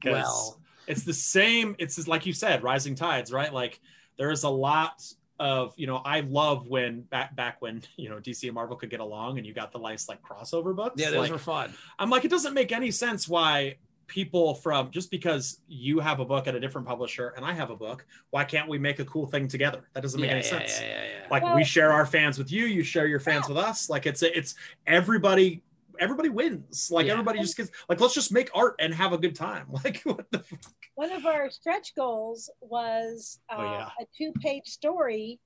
[0.04, 3.78] Well, it's the same it's like you said rising tides right like
[4.18, 5.02] there's a lot
[5.40, 8.90] of you know i love when back back when you know dc and marvel could
[8.90, 11.00] get along and you got the nice like crossover books.
[11.00, 11.72] Yeah, those like, were fun.
[11.98, 13.76] i'm like it doesn't make any sense why
[14.08, 17.68] people from just because you have a book at a different publisher and i have
[17.70, 19.88] a book why can't we make a cool thing together?
[19.92, 20.80] That doesn't make Yeah, any yeah, sense.
[20.80, 21.26] yeah, yeah, yeah.
[21.30, 23.88] like Well- we share our fans with you you share your fans with us.
[23.90, 24.54] Like it's it's
[24.86, 25.62] everybody
[25.98, 27.12] everybody wins like Yeah.
[27.12, 30.30] everybody just gets like let's just make art and have a good time like what
[30.30, 30.60] the fuck?
[30.94, 33.88] One of our stretch goals was uh, Oh, yeah.
[34.00, 35.38] a two-page story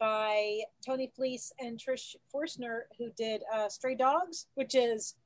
[0.00, 5.16] by Tony Fleecs and Trish Forstner, who did uh, Stray Dogs, which is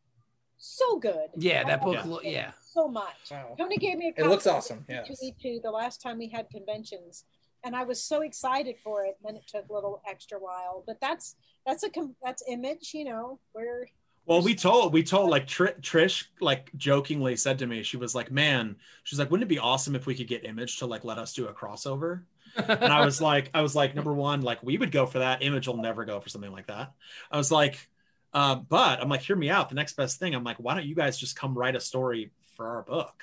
[0.59, 1.29] so good.
[1.37, 1.97] Yeah, that book.
[1.97, 3.31] loved lo- Yeah, so much.
[3.31, 3.55] Wow.
[3.59, 5.05] Tony gave me a Copy It looks awesome, Yeah.
[5.05, 7.25] C2E2 the last time we had conventions,
[7.65, 9.17] and I was so excited for it.
[9.23, 11.37] And Then it took a little extra while, but that's
[11.67, 13.39] that's a com- that's image, you know.
[13.53, 13.87] Where
[14.25, 18.15] Well, we told we told like Tr- Trish like jokingly said to me, she was
[18.15, 21.05] like, "Man, she's like, wouldn't it be awesome if we could get Image to like
[21.05, 22.23] let us do a crossover?"
[22.57, 25.43] And I was like, I was like, number one, like we would go for that.
[25.43, 26.93] Image will never go for something like that.
[27.31, 27.89] I was like,
[28.35, 29.69] uh, but I'm like, hear me out.
[29.69, 32.31] The next best thing, I'm like, why don't you guys just come write a story
[32.57, 33.23] for our book,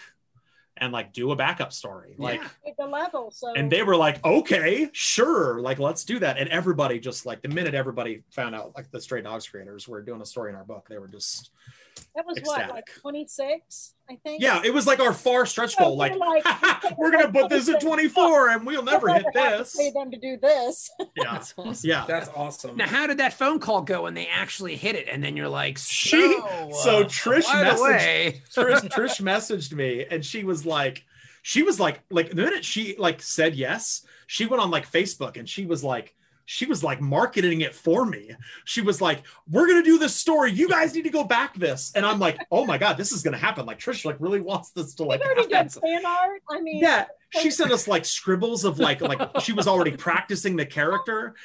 [0.82, 2.42] and like do a backup story, like.
[2.42, 2.74] Yeah.
[2.80, 3.32] the level.
[3.32, 6.38] So And they were like, okay, sure, like let's do that.
[6.38, 10.02] And everybody just like the minute everybody found out like the Stray Dogs creators were
[10.02, 11.52] doing a story in our book, they were just
[12.16, 14.42] that was what like 26, I think.
[14.42, 15.98] yeah, it was like our far stretch Yeah, goal.
[15.98, 16.44] Like, we're like-
[16.98, 19.76] we're gonna put this at 24 and we'll never hit I'll have to this.
[19.78, 20.90] Pay them to do this.
[21.16, 21.90] Yeah, That's awesome.
[21.90, 22.06] yeah.
[22.08, 22.76] That's awesome.
[22.78, 25.08] Now, how did that phone call go when they actually hit it?
[25.12, 29.22] And then you're like, She- so, so uh, Trish by the messaged- way, Trish, Trish
[29.22, 31.04] messaged me and she was like,
[31.42, 35.38] she was like, like the minute she like said yes, she went on like Facebook
[35.38, 36.14] and she was like,
[36.52, 38.32] she was like marketing it for me.
[38.66, 40.52] She was like, "We're gonna do this story.
[40.52, 43.22] You guys need to go back this." And I'm like, "Oh my god, this is
[43.22, 46.42] gonna happen!" Like Trish like really wants this to like already done fan art.
[46.50, 47.06] I mean, Yeah,
[47.40, 51.36] she sent us like scribbles of like like she was already practicing the character.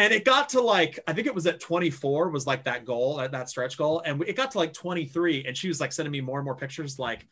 [0.00, 3.18] And it got to like I think it was at 24 was like that goal,
[3.18, 6.10] that, that stretch goal, and it got to like 23, and she was like sending
[6.10, 7.24] me more and more pictures, like,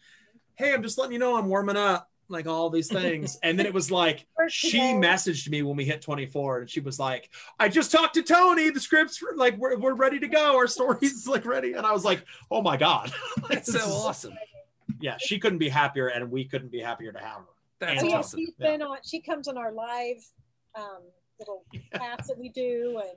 [0.54, 3.66] "Hey, I'm just letting you know I'm warming up, like all these things." And then
[3.66, 7.68] it was like she messaged me when we hit 24, and she was like, "I
[7.68, 8.70] just talked to Tony.
[8.70, 10.56] The scripts like we're, we're ready to go.
[10.56, 13.12] Our story's like ready." And I was like, "Oh my god,
[13.48, 14.34] that's so awesome.
[15.00, 17.46] Yeah, she couldn't be happier, and we couldn't be happier to have her.
[17.80, 18.40] That's yeah, awesome.
[18.40, 18.98] she's been on.
[19.04, 20.24] She comes on our live
[20.74, 21.02] um,
[21.38, 21.64] little
[21.94, 23.16] class that we do, and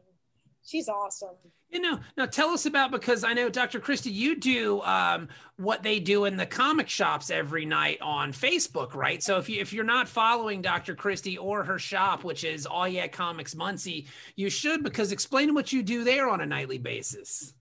[0.66, 1.36] she's awesome.
[1.70, 3.80] You know, now tell us about because I know Dr.
[3.80, 8.94] Christie, you do um, what they do in the comic shops every night on Facebook,
[8.94, 9.24] right?
[9.24, 10.96] So if you if you're not following Dr.
[10.96, 15.72] Christie or her shop, which is Aw Yeah Comics Muncie, you should because explain what
[15.72, 17.54] you do there on a nightly basis.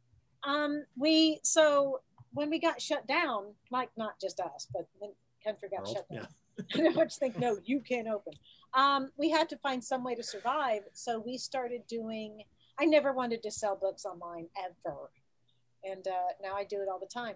[0.42, 2.00] Um, we so
[2.32, 5.12] when we got shut down, like not just us, but when
[5.44, 6.26] country got World, shut yeah.
[6.74, 6.86] down.
[6.92, 8.34] I much think no, you can't open.
[8.74, 12.42] Um, we had to find some way to survive, so we started doing.
[12.80, 15.10] I never wanted to sell books online ever,
[15.84, 17.34] and uh, now I do it all the time.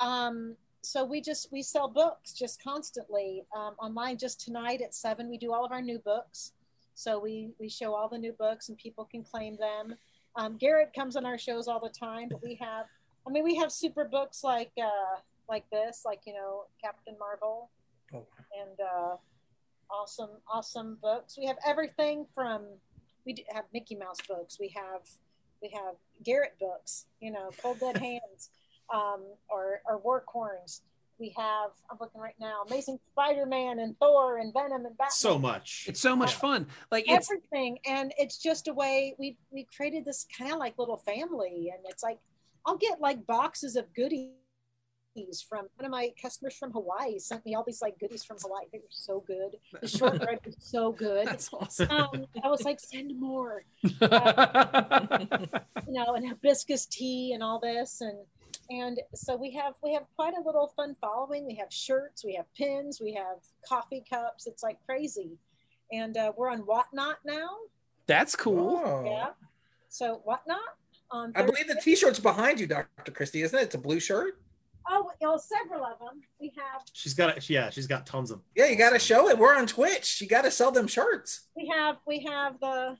[0.00, 4.16] Um, so we just we sell books just constantly um, online.
[4.18, 6.52] Just tonight at seven, we do all of our new books.
[6.94, 9.94] So we we show all the new books, and people can claim them.
[10.36, 12.86] Um, Garrett comes on our shows all the time, but we have.
[13.26, 17.70] I mean, we have super books like uh, like this, like you know, Captain Marvel
[18.14, 18.26] Oh,
[18.60, 19.16] and uh,
[19.90, 21.36] awesome, awesome books.
[21.38, 22.66] We have everything from
[23.26, 24.58] we have Mickey Mouse books.
[24.58, 25.02] We have
[25.60, 27.06] we have Garrett books.
[27.20, 28.50] You know, Cold Dead Hands,
[28.94, 30.80] um, or or Warcorns.
[31.18, 35.10] We have I'm looking right now, Amazing Spider-Man and Thor and Venom and Batman.
[35.10, 35.86] So much.
[35.88, 36.38] It's so much Yeah.
[36.38, 36.66] fun.
[36.90, 40.78] Like it's everything, and it's just a way we we created this kind of like
[40.78, 42.18] little family, and it's like
[42.66, 44.32] I'll get like boxes of goodies
[45.48, 48.64] from one of my customers from Hawaii sent me all these like goodies from Hawaii.
[48.72, 49.56] They were so good.
[49.80, 51.26] The shortbread was so good.
[51.26, 51.90] that's awesome.
[51.90, 58.18] Um, I was like, send more, you know, and hibiscus tea and all this, and
[58.70, 61.46] and so we have we have quite a little fun following.
[61.46, 63.38] We have shirts, we have pins, we have
[63.68, 64.46] coffee cups.
[64.46, 65.38] It's like crazy,
[65.92, 67.50] and uh, we're on Whatnot now.
[68.06, 68.82] that's cool.
[68.84, 69.04] Oh.
[69.04, 69.28] Yeah.
[69.88, 70.58] So Whatnot
[71.10, 71.32] on.
[71.36, 73.12] I believe the T-shirt's behind you, Dr.
[73.12, 73.62] Christie, isn't it?
[73.62, 74.38] It's a blue shirt.
[74.88, 76.20] Oh, you know, several of them.
[76.40, 77.50] We have She's got it.
[77.50, 79.36] yeah, she's got tons of Yeah, you got to show it.
[79.38, 80.20] We're on Twitch.
[80.20, 81.48] You got to sell them shirts.
[81.56, 82.96] we have we have the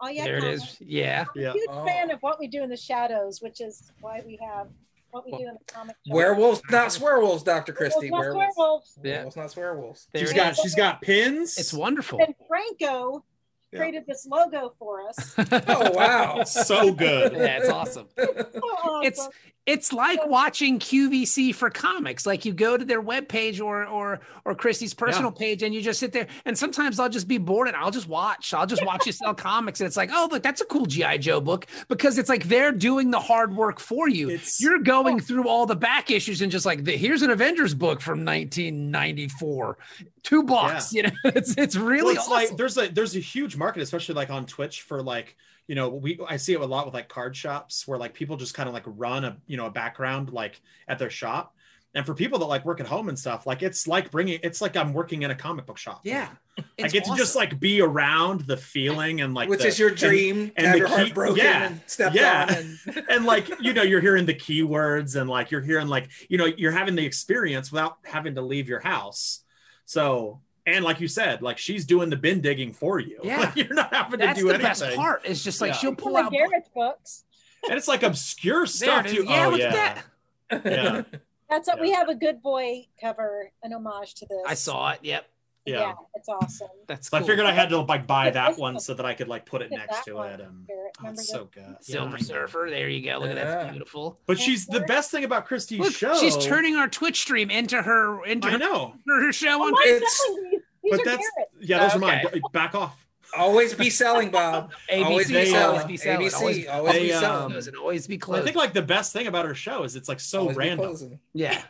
[0.00, 0.62] Oh yeah, there it comics.
[0.62, 0.76] is.
[0.80, 1.24] Yeah.
[1.36, 1.52] Yeah.
[1.52, 1.86] Huge Oh.
[1.86, 4.68] fan of what we do in the shadows, which is why we have
[5.12, 5.94] what we do in the comic.
[6.04, 6.14] shop.
[6.14, 7.72] Werewolves, not swearwolves, Dr.
[7.72, 8.10] Christie.
[8.10, 8.56] Werewolves, not Werewolves.
[8.56, 8.98] werewolves.
[9.04, 9.12] Yeah.
[9.12, 10.06] Werewolves, not swearwolves.
[10.12, 10.58] There She's it got is.
[10.58, 11.56] she's got pins.
[11.56, 12.20] It's wonderful.
[12.20, 13.24] And Franco
[13.70, 13.78] Yeah.
[13.78, 15.34] created this logo for us.
[15.68, 16.42] Oh, wow.
[16.44, 17.32] so good.
[17.32, 18.08] yeah, it's awesome.
[18.18, 19.04] Oh, so awesome.
[19.04, 19.28] It's
[19.66, 22.26] it's like watching QVC for comics.
[22.26, 26.00] Like you go to their webpage or or or Christie's personal page and you just
[26.00, 28.52] sit there and sometimes I'll just be bored and I'll just watch.
[28.52, 31.18] I'll just watch you sell comics and it's like, oh look, that's a cool G.I.
[31.18, 34.28] Joe book because it's like they're doing the hard work for you.
[34.30, 35.24] It's- You're going oh.
[35.24, 39.78] through all the back issues and just like the, here's an Avengers book from 1994.
[40.22, 40.74] Two bucks.
[40.94, 42.32] You know, it's it's really well, it's awesome.
[42.32, 45.36] like there's a there's a huge market, especially like on Twitch for like
[45.66, 48.36] you know we I see it a lot with like card shops where like people
[48.36, 51.54] just kind of like run a you know a background like at their shop.
[51.96, 54.60] And for people that like work at home and stuff, like it's like bringing it's
[54.60, 56.00] like I'm working in a comic book shop.
[56.02, 56.28] yeah.
[56.58, 59.78] I It's get to just like be around the feeling and like Which the- is
[59.78, 62.52] your dream and have the your heart key- broken yeah, and stepped yeah.
[62.52, 63.04] And...
[63.10, 66.46] and like you know you're hearing the keywords and like you're hearing like you know
[66.46, 69.44] you're having the experience without having to leave your house
[69.84, 73.40] so and like you said like she's doing the bin digging for you Yeah.
[73.40, 75.22] Like, you're not having that's to do the anything best part.
[75.24, 75.76] It's just like Yeah.
[75.78, 77.24] she'll pull of out Garrett's books.
[77.68, 80.02] and it's like obscure stuff too Yeah, oh look yeah
[80.50, 80.72] at that.
[80.72, 81.02] yeah
[81.50, 84.42] That's what we have a good boy cover, an homage to this.
[84.46, 85.00] I saw it.
[85.02, 85.26] Yep.
[85.66, 86.68] Yeah, it's awesome.
[86.86, 87.24] That's so cool.
[87.24, 89.46] i figured i had to like buy that one one- so that i could like
[89.46, 92.22] put it next to it and oh, it's so good Silver Yeah.
[92.24, 92.66] Surfer.
[92.70, 93.18] There you go.
[93.18, 93.64] Look at that.
[93.66, 93.70] Yeah.
[93.70, 94.18] Beautiful.
[94.26, 97.80] but she's the best thing about christie's Look, show she's turning our Twitch stream into
[97.80, 100.60] her into i know her show Oh, on my It's- selling these.
[100.82, 101.48] These but that's Garrett.
[101.60, 103.00] yeah those are mine back off
[103.36, 104.70] Always be selling, Bob.
[104.92, 105.32] Always ABC.
[105.32, 105.64] be selling.
[105.66, 106.26] always be selling.
[106.28, 106.34] ABC.
[106.40, 107.50] Always, Always they, be um, selling.
[107.50, 110.08] close and always be I think like the best thing about her show is it's
[110.08, 111.60] like so Always random yeah.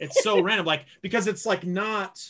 [0.00, 2.20] it's so random like because it's like not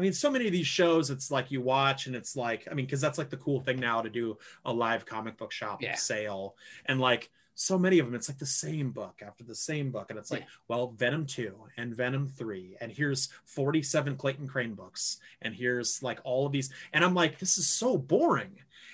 [0.00, 2.74] i mean so many of these shows it's like you watch and it's like i
[2.74, 5.82] mean because that's like the cool thing now to do a live comic book shop
[5.82, 5.94] Yeah.
[5.94, 9.90] sale and like so many of them it's like the same book after the same
[9.90, 10.46] book and it's like Yeah.
[10.68, 16.20] well venom 2 and venom 3 and here's 47 clayton crain books and here's like
[16.24, 18.52] all of these and i'm like this is so boring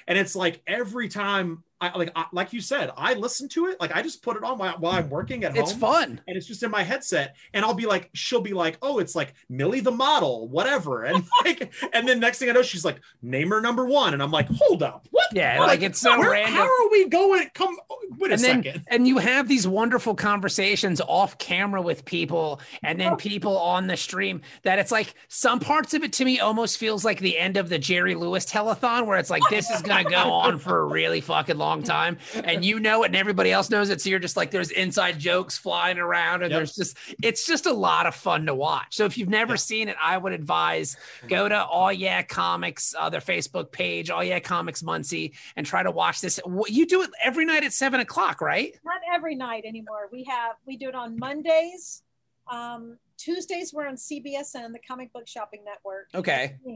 [0.09, 3.79] and it's like every time I like I, like you said I listen to it
[3.81, 5.63] like I just put it on while, while I'm working at home.
[5.63, 6.21] It's fun.
[6.27, 9.15] and it's just in my headset and i'll be like she'll be like oh it's
[9.15, 13.01] like millie the model whatever and like and then next thing i know she's like
[13.23, 15.69] name her number one and i'm like hold up what Yeah, What?
[15.69, 16.55] like it's so Where- random.
[16.55, 17.77] how are we going come
[18.19, 22.61] wait a and then second and you have these wonderful conversations off camera with people
[22.83, 23.17] and then oh.
[23.17, 27.05] people on the stream that it's like some parts of it to me almost feels
[27.05, 30.11] like the end of the jerry lewis telethon where it's like this is going to
[30.11, 33.69] go on for a really fucking long time and you know it and everybody else
[33.71, 36.59] knows it so you're just like there's inside jokes flying around and Yep.
[36.59, 39.57] there's just it's just a lot of fun to watch so if you've never Yeah.
[39.59, 40.97] seen it i would advise
[41.29, 45.83] go to aw yeah comics uh, their facebook page aw yeah comics muncie and try
[45.83, 46.39] to watch this
[46.69, 50.09] you do it every night at seven o'clock right Not every night anymore.
[50.13, 52.03] We have we do it on Mondays.
[52.51, 56.09] Um, Tuesdays we're on CBSN, the Comic Book Shopping Network.
[56.15, 56.76] okay noon,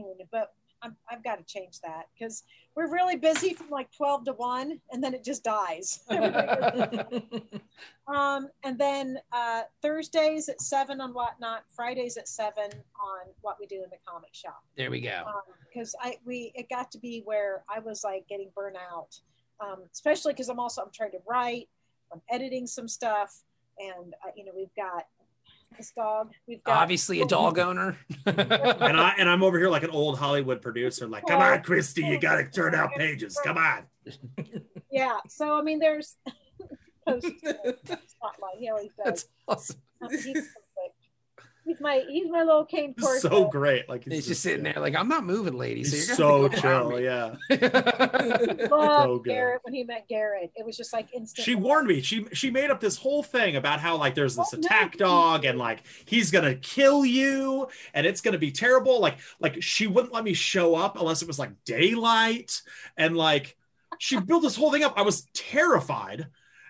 [0.81, 2.43] I'm, I've got to change that because
[2.75, 5.99] we're really busy from like 12 to 1 and then it just dies.
[8.07, 13.65] um, and then uh, Thursdays at 7 on Whatnot, Fridays at 7 on what we
[13.65, 14.63] do in the comic shop.
[14.75, 15.23] there we go
[15.73, 19.19] Because I we it got to be where I was like getting burnt out,
[19.59, 21.69] um, especially because I'm also I'm trying to write,
[22.11, 23.43] I'm editing some stuff,
[23.79, 25.05] and uh, you know we've got
[25.77, 26.31] this dog.
[26.47, 30.17] We've got obviously a dog owner and i and i'm over here like an old
[30.17, 33.83] hollywood producer like come on christy you gotta turn out pages come on
[34.91, 35.17] yeah.
[35.27, 36.17] So I mean, there's
[37.07, 38.57] spotlight.
[38.59, 39.05] He always does.
[39.05, 40.47] that's awesome Um, he's, perfect.
[41.71, 43.29] He's my he's my little cane It's corso.
[43.29, 46.27] so great like he's just sitting there like i'm not moving lady so you're so
[46.27, 49.29] gonna have to chill yeah yeah So good.
[49.31, 50.51] Garrett when he met Garrett.
[50.55, 51.45] It was just like instant.
[51.45, 54.53] she warned me she she made up this whole thing about how like there's this
[54.53, 54.65] Oh, no.
[54.65, 59.61] attack dog and like he's gonna kill you and it's gonna be terrible like like
[59.63, 62.61] she wouldn't let me show up unless it was like daylight
[62.97, 63.55] and like
[63.97, 66.27] she built this whole thing up i was terrified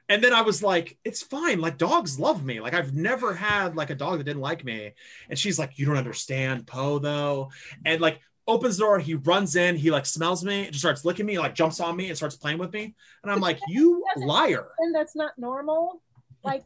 [0.09, 1.59] and then i was like it's fine.
[1.59, 2.59] Like dogs love me.
[2.59, 4.93] Like i've never had like a dog that didn't like me.
[5.29, 7.51] And she's like you don't understand poe though.
[7.85, 8.99] And like opens the door.
[8.99, 9.75] He runs in.
[9.75, 12.35] He like smells me and just starts licking me like jumps on me and starts
[12.35, 12.95] playing with me.
[13.23, 14.67] And i'm like you liar.
[14.79, 16.01] And that's not normal.
[16.43, 16.63] Like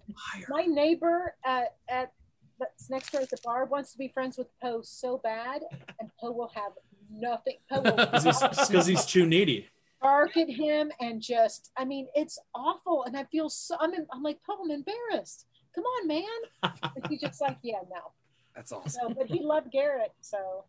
[0.49, 2.13] my neighbor at at
[2.59, 5.61] that's next door at the bar wants to be friends with Poe so bad,
[5.99, 6.71] and Poe will have
[7.11, 7.57] nothing.
[7.69, 9.67] Poe because he's too needy
[10.01, 14.23] bark at him and just I mean it's awful and I feel so I'm I'm
[14.23, 15.45] like oh I'm embarrassed.
[15.73, 16.23] Come on, man.
[16.63, 18.11] And he's just like, yeah, no.
[18.55, 20.63] that's awesome So, but he loved Garrett, so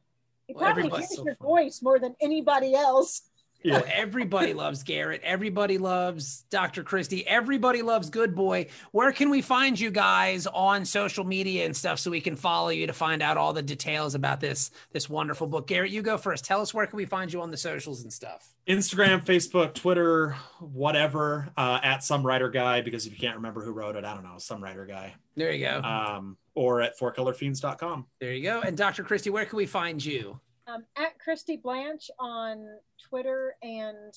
[0.48, 3.22] he Well, probably hears so your voice more than anybody else.
[3.62, 3.80] Yeah.
[3.82, 5.22] Oh, everybody loves Garrett.
[5.24, 6.84] Everybody loves Dr.
[6.84, 7.26] Christie.
[7.26, 8.66] Everybody loves Good Boy.
[8.92, 12.68] Where can we find you guys on social media and stuff so we can follow
[12.68, 15.66] you to find out all the details about this this wonderful book?
[15.66, 16.44] Garrett, you go first.
[16.44, 18.52] Tell us where can we find you on the socials and stuff.
[18.68, 23.70] Instagram, Facebook, Twitter, whatever, uh, at some writer guy, because if you can't remember who
[23.72, 25.14] wrote it, I don't know, some writer guy.
[25.36, 25.80] There you go.
[25.82, 28.06] Um, or at fourcolorfiends.com.
[28.20, 28.60] there you go.
[28.62, 29.04] And Dr.
[29.04, 30.40] Christie, where can we find you?
[30.66, 32.66] Um, at Christy Blanch on
[33.08, 34.12] Twitter and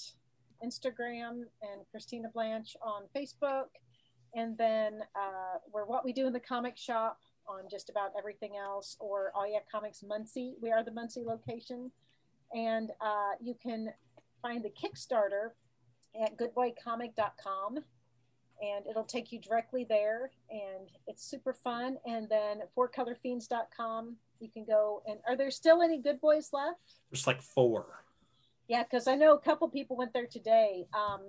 [0.63, 3.67] Instagram, and Christina Blanch on Facebook.
[4.35, 8.57] And then uh, we're what we do in the comic shop on just about everything
[8.57, 10.55] else, or Aw Yeah Comics Muncie.
[10.61, 11.91] We are the Muncie location.
[12.53, 13.89] And uh, you can
[14.41, 15.49] find the Kickstarter
[16.23, 17.77] at goodboycomic.com
[18.61, 24.65] and it'll take you directly there and it's super fun and then fourcolorfiends.com you can
[24.65, 26.79] go and are there still any good boys left?
[27.11, 28.03] There's like four.
[28.67, 30.85] yeah because i know a couple people went there today.
[30.93, 31.21] Um,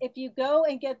[0.00, 1.00] if you go and get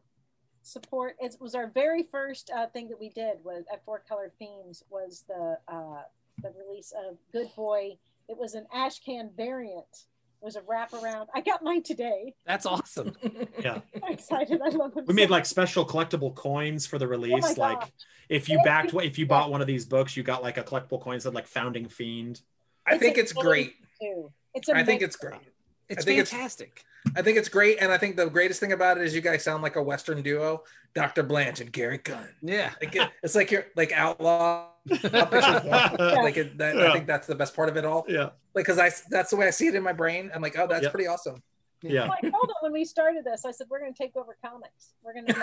[0.62, 4.32] support it was our very first uh, thing that we did was at four Color
[4.38, 6.02] Fiends was the uh,
[6.42, 7.96] the release of good boy.
[8.28, 10.06] It was an ash can variant
[10.42, 13.16] was a wraparound i got mine today That's awesome.
[13.60, 13.80] yeah.
[14.02, 17.08] i'm excited i love them We so made like special collectible coins for the oh
[17.08, 17.44] release.
[17.56, 17.82] Oh like
[18.28, 21.00] if you backed if you bought one of these books, you got like a collectible
[21.00, 22.40] coin that said like founding fiend.
[22.86, 23.74] I think it's great.
[24.00, 24.30] too.
[24.54, 25.40] It's I think it's great.
[25.88, 26.84] It's I think it's- fantastic.
[27.16, 29.42] I think it's great, and I think the greatest thing about it is you guys
[29.42, 30.62] sound like a Western duo,
[30.94, 31.24] Dr.
[31.24, 32.28] Blanch and Gary Gunn.
[32.40, 32.70] yeah.
[32.80, 34.68] Like it, it's like you're like outlaw.
[34.90, 38.04] like it, that, I think that's the best part of it all.
[38.08, 38.30] Yeah.
[38.54, 40.30] Like because I that's the way I see it in my brain.
[40.34, 40.92] I'm like, oh, that's Yep.
[40.92, 41.42] pretty awesome.
[41.82, 42.06] Yeah.
[42.06, 44.94] Like, hold on, when we started this, I said we're going to take over comics.
[45.04, 45.40] We're going to be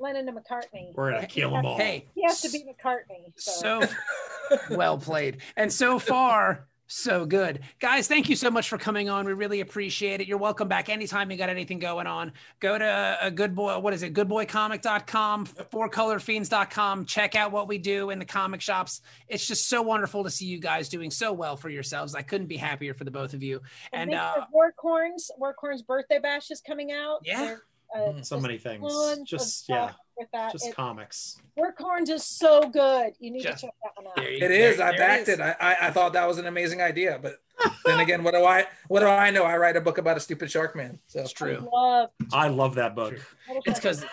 [0.00, 0.94] Lennon to McCartney.
[0.94, 1.76] We're gonna kill them all.
[1.76, 3.32] Hey, He has to be McCartney.
[3.36, 5.38] So, so well played.
[5.56, 7.60] And so far, so good.
[7.78, 9.24] Guys, thank you so much for coming on.
[9.24, 10.26] We really appreciate it.
[10.26, 12.32] You're welcome back anytime you got anything going on.
[12.58, 14.12] Go to a good boy, what is it?
[14.12, 17.04] Goodboycomic.com, fourcolorfiends.com.
[17.06, 19.02] Check out what we do in the comic shops.
[19.28, 22.14] It's just so wonderful to see you guys doing so well for yourselves.
[22.14, 23.60] I couldn't be happier for the both of you.
[23.92, 27.20] And and uh Workhorns, Workhorns birthday bash is coming out.
[27.24, 27.44] Yeah.
[27.44, 27.62] There-
[27.96, 28.82] uh, So many things.
[28.92, 29.94] tons of Just stuff yeah.
[30.16, 31.38] With that, Just It- comics.
[31.58, 33.14] Workhorns is so good.
[33.20, 34.16] You need Just- to check that one out.
[34.16, 34.76] there you- It is.
[34.76, 35.38] there- I there backed is.
[35.38, 35.40] it.
[35.40, 37.36] I, I I thought that was an amazing idea, but
[37.84, 39.44] then again, what do I what do I know?
[39.44, 40.98] I write a book about a stupid shark man.
[41.06, 41.56] So It's true.
[41.72, 43.10] I love I love that book.
[43.14, 43.22] True.
[43.48, 44.04] Little It's because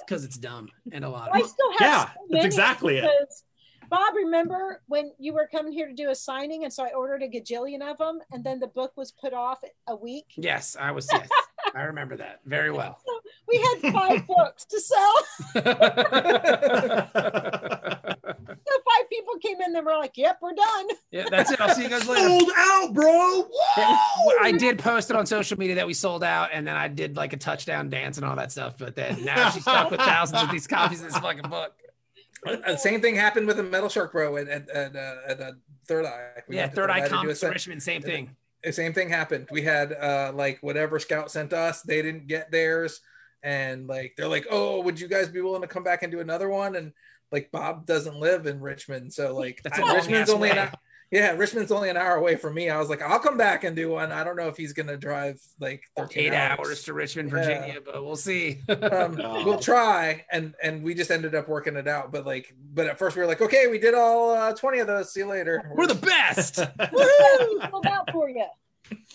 [0.00, 3.10] because it's dumb and a lot I of still have Yeah, so that's exactly it.
[3.88, 7.22] Bob, remember when you were coming here to do a signing, and so I ordered
[7.22, 10.26] a gajillion of them, and then the book was put off a week.
[10.36, 11.28] Yes, I was yes.
[11.76, 12.98] I remember that very well.
[13.48, 15.14] We had five books to sell.
[18.68, 21.60] So five people came in, and were like, "Yep, we're done." yeah, that's it.
[21.60, 22.26] I'll see you guys later.
[22.26, 23.46] Sold out, bro.
[23.48, 24.32] Whoa!
[24.42, 27.16] I did post it on social media that we sold out, and then I did
[27.16, 28.76] like a touchdown dance and all that stuff.
[28.78, 31.72] But then now she's stuck with thousands of these copies of this fucking book.
[32.44, 35.52] Uh, same thing happened with the Metal Shark Bro and at, at, uh, at uh,
[35.86, 36.42] Third Eye.
[36.48, 38.36] We yeah, Third Eye to do Comics se- Richmond, same thing.
[38.64, 39.48] The same thing happened.
[39.50, 43.00] We had uh like whatever scout sent us, they didn't get theirs,
[43.42, 46.20] and like they're like, oh, would you guys be willing to come back and do
[46.20, 46.76] another one?
[46.76, 46.92] And
[47.32, 50.58] like Bob doesn't live in Richmond, so like I- Richmond's only an
[51.10, 52.68] yeah, Richmond's only an hour away from me.
[52.68, 54.10] I was like, I'll come back and do one.
[54.12, 57.36] I don't know if he's gonna drive like 13 Eight hours to Richmond, Yeah.
[57.38, 58.60] Virginia, but we'll see.
[58.68, 59.44] um, Oh.
[59.44, 62.98] we'll try and and we just ended up working it out but like but at
[62.98, 65.70] first we were like okay we did all uh, 20 of those see you later
[65.74, 66.58] We're the best.
[66.92, 67.60] Woo!
[67.70, 68.44] Sold out for you.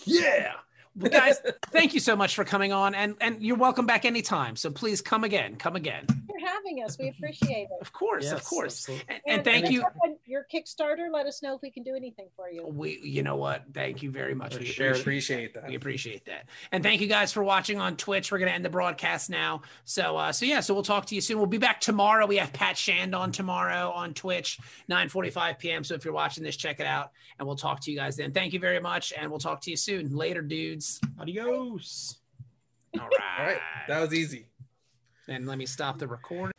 [0.05, 0.53] yeah.
[0.95, 4.55] Well, guys, thank you so much for coming on, and and you're welcome back anytime.
[4.55, 6.05] So please come again, come again.
[6.07, 6.97] for having us.
[6.99, 7.81] We appreciate it.
[7.81, 8.89] Of course, of course.
[8.89, 9.05] absolutely.
[9.09, 9.83] And, and thank check you.
[10.25, 11.11] Your Kickstarter.
[11.11, 12.67] Let us know if we can do anything for you.
[12.67, 13.63] We, you know what?
[13.73, 14.53] Thank you very much.
[14.55, 14.91] For We sure.
[14.91, 16.45] appreciate appreciate that We appreciate that.
[16.71, 18.31] And thank you guys for watching on Twitch.
[18.31, 19.61] We're gonna end the broadcast now.
[19.85, 21.37] So uh so yeah, so we'll talk to you soon.
[21.37, 22.25] We'll be back tomorrow.
[22.25, 25.83] We have Pat Shand on tomorrow on Twitch, 9:45 p.m.
[25.83, 27.11] So if you're watching this, check it out.
[27.39, 28.31] And we'll talk to you guys then.
[28.33, 30.15] Thank you very much, and we'll talk to you soon.
[30.15, 30.80] Later, dudes.
[31.19, 32.17] Adios.
[32.95, 33.53] All all right.
[33.53, 34.47] right that was easy
[35.27, 36.51] and let me stop the recording.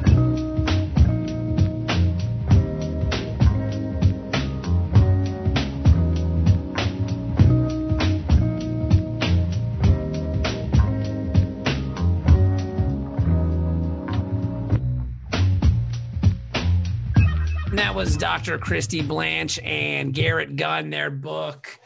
[17.73, 18.59] That was Dr.
[18.59, 21.79] Christy Blanch and Garrett Gunn, their book.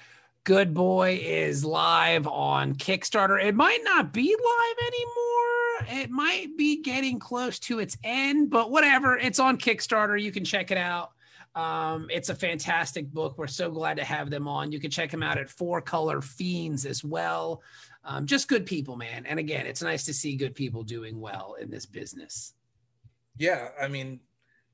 [0.47, 3.43] Good Boy is live on Kickstarter.
[3.43, 6.03] It might not be live anymore.
[6.05, 9.19] It might be getting close to its end, but whatever.
[9.19, 10.23] It's on Kickstarter.
[10.23, 11.11] You can check it out.
[11.57, 13.37] Um, it's a fantastic book.
[13.37, 14.71] We're so glad to have them on.
[14.71, 17.61] You can check them out at Four Color Fiends as well.
[18.05, 19.27] Um, just good people, man.
[19.27, 22.55] And again, it's nice to see good people doing well in this business.
[23.37, 24.21] Yeah, I mean,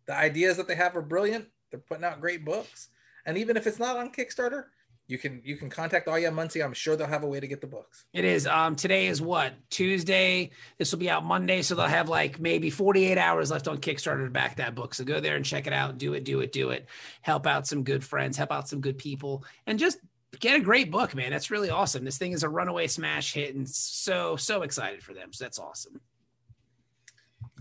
[0.04, 1.46] the ideas that they have are brilliant.
[1.70, 2.88] They're putting out great books,
[3.24, 4.64] and even if it's not on Kickstarter,
[5.12, 6.62] you can you can contact Aya Muncie.
[6.62, 8.06] I'm sure they'll have a way to get the books.
[8.14, 8.46] It is.
[8.46, 10.50] Um, today is what Tuesday.
[10.78, 14.24] This will be out Monday, so they'll have like maybe 48 hours left on Kickstarter
[14.24, 14.94] to back that book.
[14.94, 15.98] So go there and check it out.
[15.98, 16.24] Do it.
[16.24, 16.50] Do it.
[16.50, 16.86] Do it.
[17.20, 18.38] Help out some good friends.
[18.38, 19.98] Help out some good people, and just
[20.40, 21.30] get a great book, man.
[21.30, 22.04] That's really awesome.
[22.04, 25.34] This thing is a runaway smash hit, and so so excited for them.
[25.34, 26.00] So that's awesome.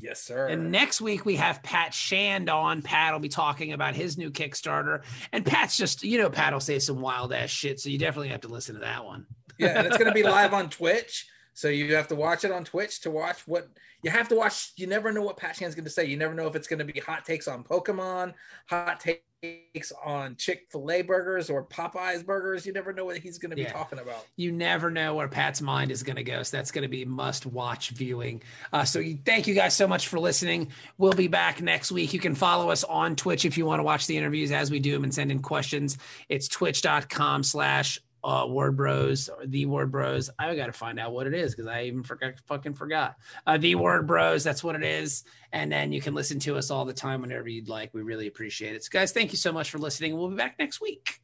[0.01, 0.47] Yes, sir.
[0.47, 2.81] And next week we have Pat Shand on.
[2.81, 5.03] Pat will be talking about his new Kickstarter.
[5.31, 7.79] And Pat's just, you know, Pat will say some wild ass shit.
[7.79, 9.27] So you definitely have to listen to that one.
[9.57, 11.27] yeah, and it's going to be live on Twitch.
[11.53, 13.67] So you have to watch it on Twitch to watch what
[14.03, 14.71] you have to watch.
[14.77, 16.05] You never know what Pat Shan's going to say.
[16.05, 18.33] You never know if it's going to be hot takes on Pokemon,
[18.67, 22.65] hot takes on Chick Fil A burgers or Popeyes burgers.
[22.65, 23.73] You never know what he's going to be Yeah.
[23.73, 24.25] talking about.
[24.37, 26.41] You never know where Pat's mind is going to go.
[26.43, 28.41] So that's going to be must watch viewing.
[28.71, 30.71] Uh, so you, thank you guys so much for listening.
[30.97, 32.13] We'll be back next week.
[32.13, 34.79] You can follow us on Twitch if you want to watch the interviews as we
[34.79, 35.97] do them and send in questions.
[36.29, 40.29] It's twitch.com slash uh, word bros or the word bros.
[40.37, 43.17] I got to find out what it is because I even forgot, fucking forgot.
[43.45, 44.43] Uh, the word bros.
[44.43, 45.23] That's what it is.
[45.51, 47.93] And then you can listen to us all the time whenever you'd like.
[47.93, 48.83] We really appreciate it.
[48.83, 50.17] So guys, thank you so much for listening.
[50.17, 51.19] We'll be back next week.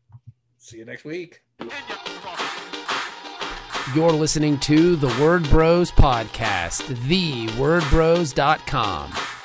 [0.58, 1.42] See you next week.
[3.96, 9.37] You're listening to the Word Bros podcast, thewordbros.com.